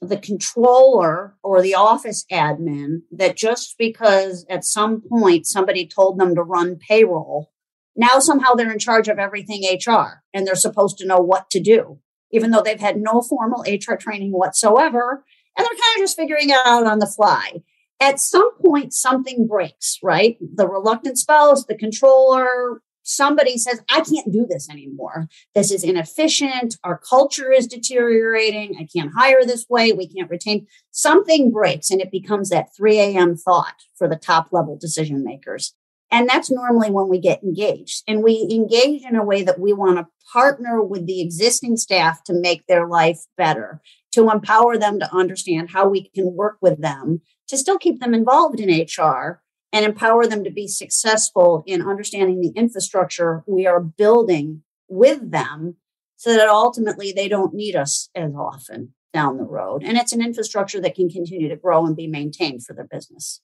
the 0.00 0.16
controller, 0.16 1.36
or 1.42 1.60
the 1.60 1.74
office 1.74 2.24
admin 2.30 3.02
that 3.10 3.36
just 3.36 3.76
because 3.78 4.46
at 4.48 4.64
some 4.64 5.02
point 5.08 5.46
somebody 5.46 5.86
told 5.86 6.18
them 6.18 6.34
to 6.34 6.42
run 6.42 6.76
payroll 6.76 7.52
now 7.96 8.18
somehow 8.18 8.54
they're 8.54 8.72
in 8.72 8.78
charge 8.78 9.08
of 9.08 9.18
everything 9.18 9.64
HR 9.64 10.22
and 10.32 10.46
they're 10.46 10.54
supposed 10.54 10.98
to 10.98 11.06
know 11.06 11.18
what 11.18 11.50
to 11.50 11.60
do, 11.60 11.98
even 12.30 12.50
though 12.50 12.62
they've 12.62 12.80
had 12.80 12.96
no 12.96 13.20
formal 13.20 13.64
HR 13.66 13.94
training 13.94 14.32
whatsoever. 14.32 15.24
And 15.56 15.64
they're 15.64 15.70
kind 15.70 15.96
of 15.96 16.02
just 16.02 16.16
figuring 16.16 16.48
it 16.48 16.56
out 16.64 16.86
on 16.86 16.98
the 16.98 17.06
fly. 17.06 17.62
At 18.02 18.18
some 18.18 18.50
point, 18.58 18.92
something 18.92 19.46
breaks, 19.46 20.00
right? 20.02 20.36
The 20.40 20.66
reluctant 20.66 21.18
spouse, 21.18 21.64
the 21.64 21.76
controller, 21.76 22.82
somebody 23.04 23.56
says, 23.56 23.80
I 23.88 24.00
can't 24.00 24.32
do 24.32 24.44
this 24.44 24.68
anymore. 24.68 25.28
This 25.54 25.70
is 25.70 25.84
inefficient. 25.84 26.78
Our 26.82 26.98
culture 26.98 27.52
is 27.52 27.68
deteriorating. 27.68 28.74
I 28.76 28.88
can't 28.92 29.12
hire 29.16 29.44
this 29.44 29.66
way. 29.70 29.92
We 29.92 30.08
can't 30.08 30.28
retain. 30.28 30.66
Something 30.90 31.52
breaks 31.52 31.92
and 31.92 32.00
it 32.00 32.10
becomes 32.10 32.48
that 32.50 32.74
3 32.76 32.98
a.m. 32.98 33.36
thought 33.36 33.76
for 33.96 34.08
the 34.08 34.16
top 34.16 34.48
level 34.50 34.76
decision 34.76 35.22
makers. 35.22 35.72
And 36.10 36.28
that's 36.28 36.50
normally 36.50 36.90
when 36.90 37.08
we 37.08 37.20
get 37.20 37.44
engaged. 37.44 38.02
And 38.08 38.24
we 38.24 38.48
engage 38.50 39.02
in 39.02 39.14
a 39.14 39.24
way 39.24 39.44
that 39.44 39.60
we 39.60 39.72
want 39.72 39.98
to 39.98 40.08
partner 40.32 40.82
with 40.82 41.06
the 41.06 41.20
existing 41.20 41.76
staff 41.76 42.24
to 42.24 42.34
make 42.34 42.66
their 42.66 42.88
life 42.88 43.20
better, 43.38 43.80
to 44.12 44.28
empower 44.28 44.76
them 44.76 44.98
to 44.98 45.14
understand 45.14 45.70
how 45.70 45.88
we 45.88 46.10
can 46.10 46.34
work 46.34 46.58
with 46.60 46.82
them, 46.82 47.22
to 47.52 47.58
still 47.58 47.76
keep 47.76 48.00
them 48.00 48.14
involved 48.14 48.58
in 48.60 48.70
HR 48.70 49.42
and 49.74 49.84
empower 49.84 50.26
them 50.26 50.42
to 50.42 50.50
be 50.50 50.66
successful 50.66 51.62
in 51.66 51.86
understanding 51.86 52.40
the 52.40 52.48
infrastructure 52.56 53.44
we 53.46 53.66
are 53.66 53.78
building 53.78 54.62
with 54.88 55.30
them 55.30 55.76
so 56.16 56.32
that 56.32 56.48
ultimately 56.48 57.12
they 57.12 57.28
don't 57.28 57.52
need 57.52 57.76
us 57.76 58.08
as 58.14 58.32
often 58.34 58.94
down 59.12 59.36
the 59.36 59.44
road. 59.44 59.82
And 59.84 59.98
it's 59.98 60.14
an 60.14 60.22
infrastructure 60.22 60.80
that 60.80 60.94
can 60.94 61.10
continue 61.10 61.50
to 61.50 61.56
grow 61.56 61.84
and 61.84 61.94
be 61.94 62.06
maintained 62.06 62.64
for 62.64 62.72
their 62.72 62.86
business. 62.90 63.42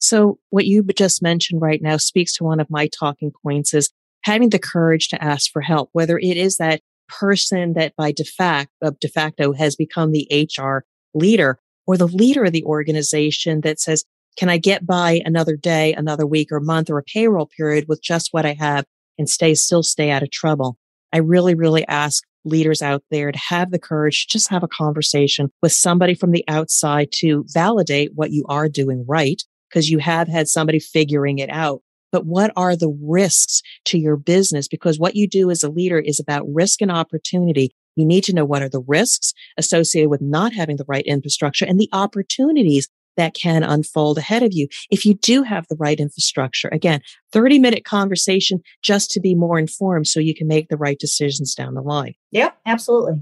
So 0.00 0.40
what 0.50 0.66
you 0.66 0.82
just 0.82 1.22
mentioned 1.22 1.62
right 1.62 1.80
now 1.80 1.96
speaks 1.96 2.34
to 2.34 2.44
one 2.44 2.58
of 2.58 2.68
my 2.68 2.88
talking 2.88 3.30
points 3.44 3.72
is 3.72 3.92
having 4.22 4.48
the 4.48 4.58
courage 4.58 5.06
to 5.10 5.22
ask 5.22 5.52
for 5.52 5.62
help, 5.62 5.90
whether 5.92 6.18
it 6.18 6.36
is 6.36 6.56
that 6.56 6.80
person 7.08 7.74
that 7.74 7.94
by 7.94 8.10
de 8.10 8.24
facto, 8.24 8.90
de 9.00 9.08
facto 9.08 9.52
has 9.52 9.76
become 9.76 10.10
the 10.10 10.26
HR 10.58 10.84
leader 11.14 11.60
or 11.88 11.96
the 11.96 12.06
leader 12.06 12.44
of 12.44 12.52
the 12.52 12.64
organization 12.64 13.62
that 13.62 13.80
says, 13.80 14.04
can 14.36 14.50
I 14.50 14.58
get 14.58 14.86
by 14.86 15.22
another 15.24 15.56
day, 15.56 15.94
another 15.94 16.26
week 16.26 16.52
or 16.52 16.60
month 16.60 16.90
or 16.90 16.98
a 16.98 17.02
payroll 17.02 17.46
period 17.46 17.86
with 17.88 18.02
just 18.02 18.28
what 18.30 18.44
I 18.44 18.52
have 18.52 18.84
and 19.18 19.28
stay, 19.28 19.54
still 19.54 19.82
stay 19.82 20.10
out 20.10 20.22
of 20.22 20.30
trouble? 20.30 20.76
I 21.14 21.18
really, 21.18 21.54
really 21.54 21.88
ask 21.88 22.22
leaders 22.44 22.82
out 22.82 23.02
there 23.10 23.32
to 23.32 23.38
have 23.38 23.70
the 23.70 23.78
courage 23.78 24.26
to 24.26 24.32
just 24.32 24.50
have 24.50 24.62
a 24.62 24.68
conversation 24.68 25.50
with 25.62 25.72
somebody 25.72 26.14
from 26.14 26.32
the 26.32 26.44
outside 26.46 27.08
to 27.12 27.46
validate 27.48 28.12
what 28.14 28.32
you 28.32 28.44
are 28.50 28.68
doing 28.68 29.04
right 29.08 29.42
because 29.70 29.88
you 29.88 29.98
have 29.98 30.28
had 30.28 30.46
somebody 30.46 30.78
figuring 30.78 31.38
it 31.38 31.50
out. 31.50 31.80
But 32.12 32.26
what 32.26 32.52
are 32.54 32.76
the 32.76 32.94
risks 33.02 33.62
to 33.86 33.98
your 33.98 34.16
business? 34.16 34.68
Because 34.68 34.98
what 34.98 35.16
you 35.16 35.26
do 35.26 35.50
as 35.50 35.62
a 35.62 35.70
leader 35.70 35.98
is 35.98 36.20
about 36.20 36.46
risk 36.46 36.82
and 36.82 36.90
opportunity. 36.90 37.70
You 37.98 38.06
need 38.06 38.24
to 38.24 38.32
know 38.32 38.44
what 38.44 38.62
are 38.62 38.68
the 38.68 38.82
risks 38.86 39.34
associated 39.56 40.08
with 40.08 40.22
not 40.22 40.52
having 40.52 40.76
the 40.76 40.84
right 40.86 41.04
infrastructure 41.04 41.64
and 41.64 41.80
the 41.80 41.88
opportunities 41.92 42.88
that 43.16 43.34
can 43.34 43.64
unfold 43.64 44.16
ahead 44.16 44.44
of 44.44 44.52
you. 44.52 44.68
If 44.90 45.04
you 45.04 45.14
do 45.14 45.42
have 45.42 45.66
the 45.68 45.76
right 45.76 45.98
infrastructure, 45.98 46.68
again, 46.68 47.00
30 47.32 47.58
minute 47.58 47.84
conversation 47.84 48.60
just 48.80 49.10
to 49.10 49.20
be 49.20 49.34
more 49.34 49.58
informed 49.58 50.06
so 50.06 50.20
you 50.20 50.34
can 50.34 50.46
make 50.46 50.68
the 50.68 50.76
right 50.76 50.98
decisions 50.98 51.54
down 51.54 51.74
the 51.74 51.82
line. 51.82 52.14
Yep, 52.30 52.56
absolutely. 52.64 53.20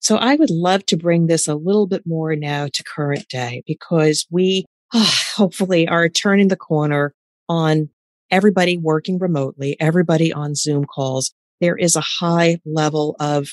So 0.00 0.16
I 0.16 0.36
would 0.36 0.50
love 0.50 0.84
to 0.86 0.96
bring 0.96 1.26
this 1.26 1.48
a 1.48 1.54
little 1.54 1.86
bit 1.86 2.02
more 2.06 2.36
now 2.36 2.68
to 2.72 2.84
current 2.84 3.26
day 3.28 3.62
because 3.66 4.26
we 4.30 4.66
ah, 4.92 5.24
hopefully 5.34 5.88
are 5.88 6.08
turning 6.10 6.48
the 6.48 6.56
corner 6.56 7.14
on 7.48 7.88
everybody 8.30 8.76
working 8.76 9.18
remotely, 9.18 9.76
everybody 9.80 10.32
on 10.32 10.54
Zoom 10.54 10.84
calls. 10.84 11.32
There 11.60 11.76
is 11.76 11.96
a 11.96 12.02
high 12.02 12.60
level 12.66 13.16
of 13.18 13.48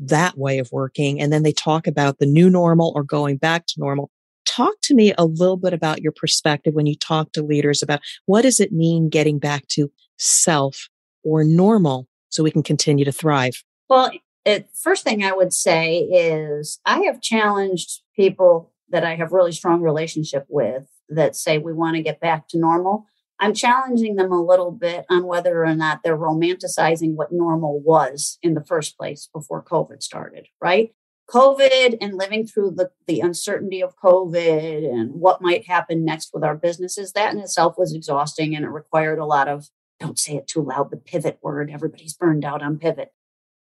that 0.00 0.36
way 0.38 0.58
of 0.58 0.70
working. 0.72 1.20
And 1.20 1.32
then 1.32 1.42
they 1.42 1.52
talk 1.52 1.86
about 1.86 2.18
the 2.18 2.26
new 2.26 2.50
normal 2.50 2.92
or 2.94 3.02
going 3.02 3.36
back 3.36 3.66
to 3.66 3.74
normal. 3.78 4.10
Talk 4.46 4.74
to 4.84 4.94
me 4.94 5.12
a 5.16 5.26
little 5.26 5.56
bit 5.56 5.72
about 5.72 6.02
your 6.02 6.12
perspective 6.12 6.74
when 6.74 6.86
you 6.86 6.96
talk 6.96 7.32
to 7.32 7.42
leaders 7.42 7.82
about 7.82 8.00
what 8.26 8.42
does 8.42 8.58
it 8.58 8.72
mean 8.72 9.08
getting 9.08 9.38
back 9.38 9.66
to 9.68 9.92
self 10.18 10.88
or 11.22 11.44
normal 11.44 12.08
so 12.30 12.42
we 12.42 12.50
can 12.50 12.62
continue 12.62 13.04
to 13.04 13.12
thrive? 13.12 13.62
Well, 13.88 14.10
it, 14.44 14.70
first 14.74 15.04
thing 15.04 15.22
I 15.22 15.32
would 15.32 15.52
say 15.52 15.98
is 15.98 16.80
I 16.86 17.00
have 17.02 17.20
challenged 17.20 18.00
people 18.16 18.72
that 18.88 19.04
I 19.04 19.16
have 19.16 19.32
really 19.32 19.52
strong 19.52 19.82
relationship 19.82 20.46
with 20.48 20.84
that 21.08 21.36
say 21.36 21.58
we 21.58 21.72
want 21.72 21.96
to 21.96 22.02
get 22.02 22.20
back 22.20 22.48
to 22.48 22.58
normal. 22.58 23.06
I'm 23.40 23.54
challenging 23.54 24.16
them 24.16 24.30
a 24.30 24.42
little 24.42 24.70
bit 24.70 25.06
on 25.08 25.26
whether 25.26 25.64
or 25.64 25.74
not 25.74 26.02
they're 26.04 26.16
romanticizing 26.16 27.14
what 27.14 27.32
normal 27.32 27.80
was 27.80 28.38
in 28.42 28.52
the 28.52 28.64
first 28.64 28.98
place 28.98 29.30
before 29.32 29.64
COVID 29.64 30.02
started, 30.02 30.48
right? 30.60 30.92
COVID 31.30 31.96
and 32.00 32.18
living 32.18 32.46
through 32.46 32.72
the, 32.72 32.90
the 33.06 33.20
uncertainty 33.20 33.82
of 33.82 33.96
COVID 33.96 34.84
and 34.84 35.14
what 35.14 35.40
might 35.40 35.66
happen 35.66 36.04
next 36.04 36.30
with 36.34 36.44
our 36.44 36.56
businesses, 36.56 37.12
that 37.12 37.32
in 37.32 37.40
itself 37.40 37.76
was 37.78 37.94
exhausting 37.94 38.54
and 38.54 38.64
it 38.64 38.68
required 38.68 39.18
a 39.18 39.24
lot 39.24 39.48
of, 39.48 39.68
don't 39.98 40.18
say 40.18 40.36
it 40.36 40.46
too 40.46 40.62
loud, 40.62 40.90
the 40.90 40.96
pivot 40.96 41.38
word. 41.42 41.70
Everybody's 41.70 42.14
burned 42.14 42.44
out 42.44 42.62
on 42.62 42.78
pivot. 42.78 43.12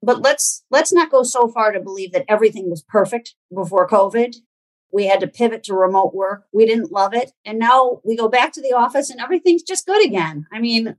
But 0.01 0.21
let's 0.21 0.63
let's 0.71 0.93
not 0.93 1.11
go 1.11 1.23
so 1.23 1.49
far 1.49 1.71
to 1.71 1.79
believe 1.79 2.13
that 2.13 2.25
everything 2.29 2.69
was 2.69 2.81
perfect 2.81 3.35
before 3.53 3.87
COVID 3.87 4.35
we 4.91 5.07
had 5.07 5.19
to 5.19 5.27
pivot 5.27 5.63
to 5.63 5.73
remote 5.73 6.13
work. 6.13 6.45
We 6.51 6.65
didn't 6.65 6.91
love 6.91 7.13
it. 7.13 7.31
And 7.45 7.59
now 7.59 8.01
we 8.03 8.15
go 8.15 8.27
back 8.27 8.51
to 8.53 8.61
the 8.61 8.73
office 8.73 9.09
and 9.09 9.19
everything's 9.19 9.63
just 9.63 9.85
good 9.85 10.03
again. 10.05 10.47
I 10.51 10.59
mean, 10.59 10.95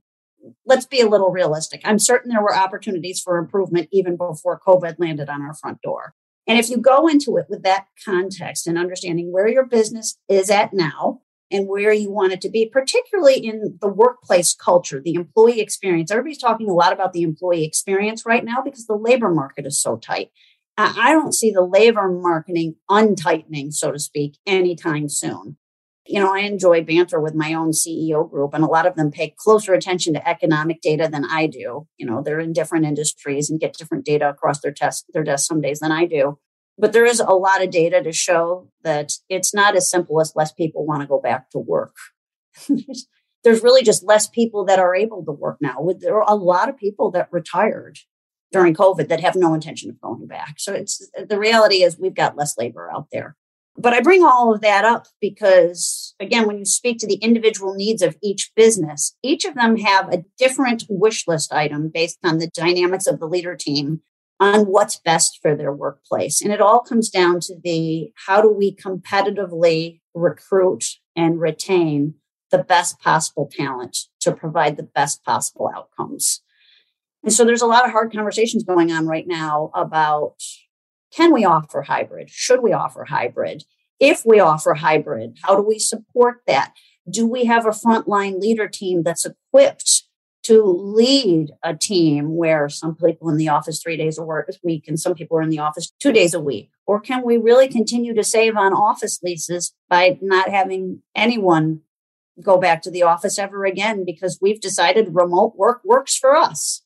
let's 0.65 0.85
be 0.85 1.01
a 1.01 1.09
little 1.09 1.31
realistic. 1.31 1.81
I'm 1.83 1.99
certain 1.99 2.31
there 2.31 2.41
were 2.41 2.55
opportunities 2.55 3.19
for 3.19 3.37
improvement 3.37 3.89
even 3.91 4.17
before 4.17 4.59
COVID 4.65 4.95
landed 4.97 5.29
on 5.29 5.41
our 5.41 5.53
front 5.53 5.81
door. 5.81 6.15
And 6.47 6.57
if 6.57 6.69
you 6.69 6.77
go 6.77 7.07
into 7.07 7.37
it 7.37 7.45
with 7.49 7.63
that 7.63 7.85
context 8.03 8.67
and 8.67 8.77
understanding 8.77 9.31
where 9.31 9.47
your 9.47 9.65
business 9.65 10.17
is 10.27 10.49
at 10.49 10.73
now 10.73 11.21
and 11.51 11.67
where 11.67 11.93
you 11.93 12.09
want 12.09 12.33
it 12.33 12.41
to 12.41 12.49
be, 12.49 12.65
particularly 12.65 13.35
in 13.35 13.77
the 13.81 13.87
workplace 13.87 14.55
culture, 14.55 15.01
the 15.03 15.13
employee 15.13 15.59
experience. 15.59 16.09
Everybody's 16.09 16.37
talking 16.37 16.69
a 16.69 16.73
lot 16.73 16.93
about 16.93 17.13
the 17.13 17.23
employee 17.23 17.65
experience 17.65 18.25
right 18.25 18.43
now 18.43 18.61
because 18.63 18.87
the 18.87 18.95
labor 18.95 19.29
market 19.29 19.65
is 19.65 19.79
so 19.79 19.97
tight. 19.97 20.31
I 20.77 21.11
don't 21.11 21.33
see 21.33 21.51
the 21.51 21.65
labor 21.65 22.09
marketing 22.09 22.75
untightening, 22.89 23.73
so 23.73 23.91
to 23.91 23.99
speak, 23.99 24.37
anytime 24.45 25.09
soon. 25.09 25.57
You 26.05 26.19
know, 26.19 26.33
I 26.33 26.39
enjoy 26.39 26.83
banter 26.83 27.19
with 27.19 27.35
my 27.35 27.53
own 27.53 27.71
CEO 27.71 28.29
group, 28.29 28.53
and 28.53 28.63
a 28.63 28.67
lot 28.67 28.87
of 28.87 28.95
them 28.95 29.11
pay 29.11 29.35
closer 29.37 29.73
attention 29.73 30.13
to 30.13 30.27
economic 30.27 30.81
data 30.81 31.07
than 31.11 31.25
I 31.25 31.47
do. 31.47 31.87
You 31.97 32.05
know, 32.05 32.23
they're 32.23 32.39
in 32.39 32.53
different 32.53 32.85
industries 32.85 33.49
and 33.49 33.59
get 33.59 33.77
different 33.77 34.05
data 34.05 34.29
across 34.29 34.61
their 34.61 34.71
test 34.71 35.05
their 35.13 35.23
desk 35.23 35.47
some 35.47 35.61
days 35.61 35.79
than 35.79 35.91
I 35.91 36.05
do. 36.05 36.39
But 36.77 36.93
there 36.93 37.05
is 37.05 37.19
a 37.19 37.33
lot 37.33 37.63
of 37.63 37.69
data 37.69 38.01
to 38.01 38.11
show 38.11 38.69
that 38.83 39.13
it's 39.29 39.53
not 39.53 39.75
as 39.75 39.89
simple 39.89 40.19
as 40.19 40.33
less 40.35 40.51
people 40.51 40.85
want 40.85 41.01
to 41.01 41.07
go 41.07 41.19
back 41.21 41.51
to 41.51 41.59
work. 41.59 41.95
There's 43.43 43.63
really 43.63 43.83
just 43.83 44.03
less 44.03 44.27
people 44.27 44.65
that 44.65 44.79
are 44.79 44.95
able 44.95 45.23
to 45.25 45.31
work 45.31 45.57
now. 45.61 45.87
There 45.99 46.15
are 46.21 46.31
a 46.31 46.35
lot 46.35 46.69
of 46.69 46.77
people 46.77 47.11
that 47.11 47.27
retired 47.31 47.99
during 48.51 48.73
COVID 48.73 49.07
that 49.07 49.21
have 49.21 49.35
no 49.35 49.53
intention 49.53 49.89
of 49.89 50.01
going 50.01 50.27
back. 50.27 50.55
So 50.57 50.73
it's 50.73 51.09
the 51.27 51.39
reality 51.39 51.83
is 51.83 51.97
we've 51.97 52.15
got 52.15 52.37
less 52.37 52.57
labor 52.57 52.91
out 52.91 53.07
there. 53.11 53.35
But 53.77 53.93
I 53.93 54.01
bring 54.01 54.23
all 54.23 54.53
of 54.53 54.61
that 54.61 54.83
up 54.83 55.07
because, 55.21 56.13
again, 56.19 56.45
when 56.45 56.57
you 56.57 56.65
speak 56.65 56.99
to 56.99 57.07
the 57.07 57.15
individual 57.15 57.73
needs 57.73 58.01
of 58.01 58.17
each 58.21 58.51
business, 58.55 59.15
each 59.23 59.45
of 59.45 59.55
them 59.55 59.77
have 59.77 60.11
a 60.11 60.25
different 60.37 60.83
wish 60.89 61.25
list 61.25 61.53
item 61.53 61.89
based 61.93 62.19
on 62.23 62.37
the 62.37 62.47
dynamics 62.47 63.07
of 63.07 63.19
the 63.19 63.27
leader 63.27 63.55
team 63.55 64.01
on 64.41 64.65
what's 64.65 64.97
best 64.99 65.39
for 65.41 65.55
their 65.55 65.71
workplace. 65.71 66.41
And 66.41 66.51
it 66.51 66.59
all 66.59 66.79
comes 66.79 67.09
down 67.09 67.39
to 67.41 67.55
the 67.63 68.11
how 68.25 68.41
do 68.41 68.51
we 68.51 68.75
competitively 68.75 70.01
recruit 70.13 70.83
and 71.15 71.39
retain 71.39 72.15
the 72.49 72.63
best 72.63 72.99
possible 72.99 73.49
talent 73.49 73.97
to 74.19 74.33
provide 74.33 74.75
the 74.75 74.83
best 74.83 75.23
possible 75.23 75.71
outcomes. 75.73 76.41
And 77.23 77.31
so 77.31 77.45
there's 77.45 77.61
a 77.61 77.67
lot 77.67 77.85
of 77.85 77.91
hard 77.91 78.11
conversations 78.11 78.63
going 78.63 78.91
on 78.91 79.05
right 79.05 79.27
now 79.27 79.71
about 79.73 80.35
can 81.13 81.33
we 81.33 81.45
offer 81.45 81.81
hybrid? 81.83 82.29
Should 82.29 82.61
we 82.61 82.73
offer 82.73 83.05
hybrid? 83.05 83.63
If 83.99 84.23
we 84.25 84.39
offer 84.39 84.73
hybrid, 84.73 85.37
how 85.43 85.55
do 85.55 85.61
we 85.61 85.77
support 85.77 86.41
that? 86.47 86.73
Do 87.09 87.27
we 87.27 87.45
have 87.45 87.65
a 87.65 87.69
frontline 87.69 88.39
leader 88.39 88.67
team 88.67 89.03
that's 89.03 89.25
equipped 89.25 90.03
to 90.43 90.63
lead 90.63 91.51
a 91.63 91.75
team 91.75 92.35
where 92.35 92.67
some 92.67 92.95
people 92.95 93.29
in 93.29 93.37
the 93.37 93.49
office 93.49 93.81
three 93.81 93.97
days 93.97 94.17
a 94.17 94.23
week 94.63 94.87
and 94.87 94.99
some 94.99 95.13
people 95.13 95.37
are 95.37 95.41
in 95.41 95.49
the 95.49 95.59
office 95.59 95.91
two 95.99 96.11
days 96.11 96.33
a 96.33 96.39
week? 96.39 96.71
Or 96.87 96.99
can 96.99 97.23
we 97.23 97.37
really 97.37 97.67
continue 97.67 98.13
to 98.15 98.23
save 98.23 98.57
on 98.57 98.73
office 98.73 99.19
leases 99.21 99.73
by 99.87 100.17
not 100.21 100.49
having 100.49 101.03
anyone 101.15 101.81
go 102.41 102.57
back 102.57 102.81
to 102.81 102.91
the 102.91 103.03
office 103.03 103.37
ever 103.37 103.65
again 103.65 104.03
because 104.03 104.39
we've 104.41 104.59
decided 104.59 105.13
remote 105.13 105.53
work 105.55 105.81
works 105.85 106.17
for 106.17 106.35
us? 106.35 106.81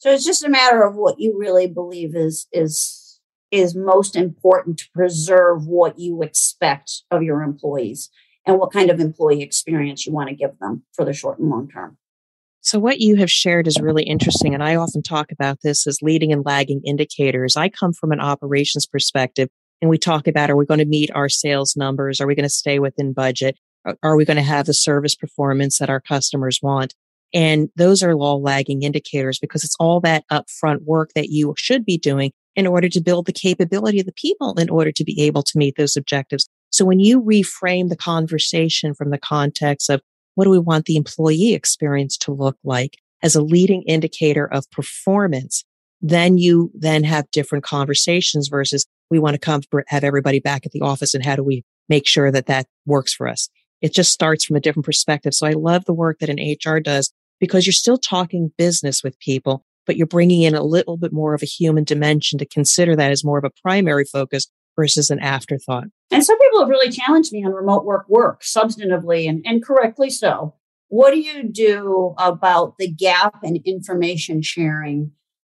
So 0.00 0.10
it's 0.10 0.24
just 0.24 0.42
a 0.42 0.48
matter 0.48 0.82
of 0.82 0.96
what 0.96 1.20
you 1.20 1.36
really 1.38 1.66
believe 1.66 2.16
is 2.16 2.48
is 2.52 3.20
is 3.50 3.76
most 3.76 4.16
important 4.16 4.78
to 4.78 4.88
preserve 4.94 5.66
what 5.66 5.98
you 5.98 6.22
expect 6.22 7.02
of 7.10 7.22
your 7.22 7.42
employees 7.42 8.08
and 8.46 8.58
what 8.58 8.72
kind 8.72 8.90
of 8.90 8.98
employee 8.98 9.42
experience 9.42 10.06
you 10.06 10.12
want 10.12 10.30
to 10.30 10.34
give 10.34 10.58
them 10.58 10.84
for 10.94 11.04
the 11.04 11.12
short 11.12 11.38
and 11.38 11.50
long 11.50 11.68
term. 11.68 11.98
So 12.62 12.78
what 12.78 13.00
you 13.00 13.16
have 13.16 13.30
shared 13.30 13.66
is 13.66 13.78
really 13.78 14.04
interesting. 14.04 14.54
And 14.54 14.62
I 14.62 14.76
often 14.76 15.02
talk 15.02 15.32
about 15.32 15.58
this 15.62 15.86
as 15.86 15.98
leading 16.00 16.32
and 16.32 16.46
lagging 16.46 16.80
indicators. 16.84 17.56
I 17.56 17.68
come 17.68 17.92
from 17.92 18.12
an 18.12 18.20
operations 18.20 18.86
perspective 18.86 19.50
and 19.82 19.90
we 19.90 19.98
talk 19.98 20.26
about, 20.26 20.50
are 20.50 20.56
we 20.56 20.66
going 20.66 20.80
to 20.80 20.86
meet 20.86 21.10
our 21.14 21.28
sales 21.28 21.74
numbers? 21.76 22.20
Are 22.20 22.26
we 22.26 22.34
going 22.34 22.44
to 22.44 22.50
stay 22.50 22.78
within 22.78 23.12
budget? 23.12 23.58
Are 24.02 24.16
we 24.16 24.24
going 24.24 24.36
to 24.36 24.42
have 24.42 24.66
the 24.66 24.74
service 24.74 25.14
performance 25.14 25.78
that 25.78 25.90
our 25.90 26.00
customers 26.00 26.60
want? 26.62 26.94
And 27.32 27.68
those 27.76 28.02
are 28.02 28.12
all 28.12 28.42
lagging 28.42 28.82
indicators 28.82 29.38
because 29.38 29.64
it's 29.64 29.76
all 29.78 30.00
that 30.00 30.24
upfront 30.30 30.82
work 30.82 31.10
that 31.14 31.28
you 31.28 31.54
should 31.56 31.84
be 31.84 31.98
doing 31.98 32.32
in 32.56 32.66
order 32.66 32.88
to 32.88 33.00
build 33.00 33.26
the 33.26 33.32
capability 33.32 34.00
of 34.00 34.06
the 34.06 34.12
people 34.12 34.54
in 34.58 34.68
order 34.68 34.90
to 34.92 35.04
be 35.04 35.22
able 35.22 35.42
to 35.44 35.58
meet 35.58 35.76
those 35.76 35.96
objectives. 35.96 36.48
So 36.70 36.84
when 36.84 36.98
you 36.98 37.22
reframe 37.22 37.88
the 37.88 37.96
conversation 37.96 38.94
from 38.94 39.10
the 39.10 39.18
context 39.18 39.88
of 39.88 40.00
what 40.34 40.44
do 40.44 40.50
we 40.50 40.58
want 40.58 40.86
the 40.86 40.96
employee 40.96 41.54
experience 41.54 42.16
to 42.18 42.32
look 42.32 42.56
like 42.64 42.96
as 43.22 43.34
a 43.34 43.42
leading 43.42 43.82
indicator 43.82 44.46
of 44.46 44.70
performance, 44.70 45.64
then 46.00 46.38
you 46.38 46.70
then 46.74 47.04
have 47.04 47.30
different 47.30 47.64
conversations 47.64 48.48
versus 48.48 48.86
we 49.10 49.18
want 49.18 49.34
to 49.34 49.40
come 49.40 49.60
have 49.88 50.04
everybody 50.04 50.40
back 50.40 50.64
at 50.64 50.72
the 50.72 50.80
office 50.80 51.14
and 51.14 51.24
how 51.24 51.36
do 51.36 51.44
we 51.44 51.64
make 51.88 52.06
sure 52.06 52.30
that 52.30 52.46
that 52.46 52.66
works 52.86 53.12
for 53.12 53.28
us? 53.28 53.48
It 53.80 53.92
just 53.92 54.12
starts 54.12 54.44
from 54.44 54.56
a 54.56 54.60
different 54.60 54.86
perspective. 54.86 55.34
So 55.34 55.46
I 55.46 55.52
love 55.52 55.84
the 55.84 55.94
work 55.94 56.18
that 56.20 56.30
an 56.30 56.38
HR 56.38 56.80
does 56.80 57.12
because 57.40 57.66
you're 57.66 57.72
still 57.72 57.98
talking 57.98 58.52
business 58.56 59.02
with 59.02 59.18
people, 59.18 59.64
but 59.86 59.96
you're 59.96 60.06
bringing 60.06 60.42
in 60.42 60.54
a 60.54 60.62
little 60.62 60.96
bit 60.96 61.12
more 61.12 61.34
of 61.34 61.42
a 61.42 61.46
human 61.46 61.84
dimension 61.84 62.38
to 62.38 62.46
consider 62.46 62.94
that 62.94 63.10
as 63.10 63.24
more 63.24 63.38
of 63.38 63.44
a 63.44 63.50
primary 63.62 64.04
focus 64.04 64.46
versus 64.76 65.10
an 65.10 65.18
afterthought. 65.18 65.84
And 66.10 66.24
some 66.24 66.38
people 66.38 66.60
have 66.60 66.68
really 66.68 66.90
challenged 66.90 67.32
me 67.32 67.44
on 67.44 67.52
remote 67.52 67.84
work 67.84 68.08
work 68.08 68.42
substantively 68.42 69.28
and, 69.28 69.44
and 69.44 69.64
correctly 69.64 70.10
so. 70.10 70.54
What 70.88 71.12
do 71.12 71.20
you 71.20 71.48
do 71.48 72.14
about 72.18 72.78
the 72.78 72.90
gap 72.90 73.36
in 73.42 73.62
information 73.64 74.42
sharing 74.42 75.12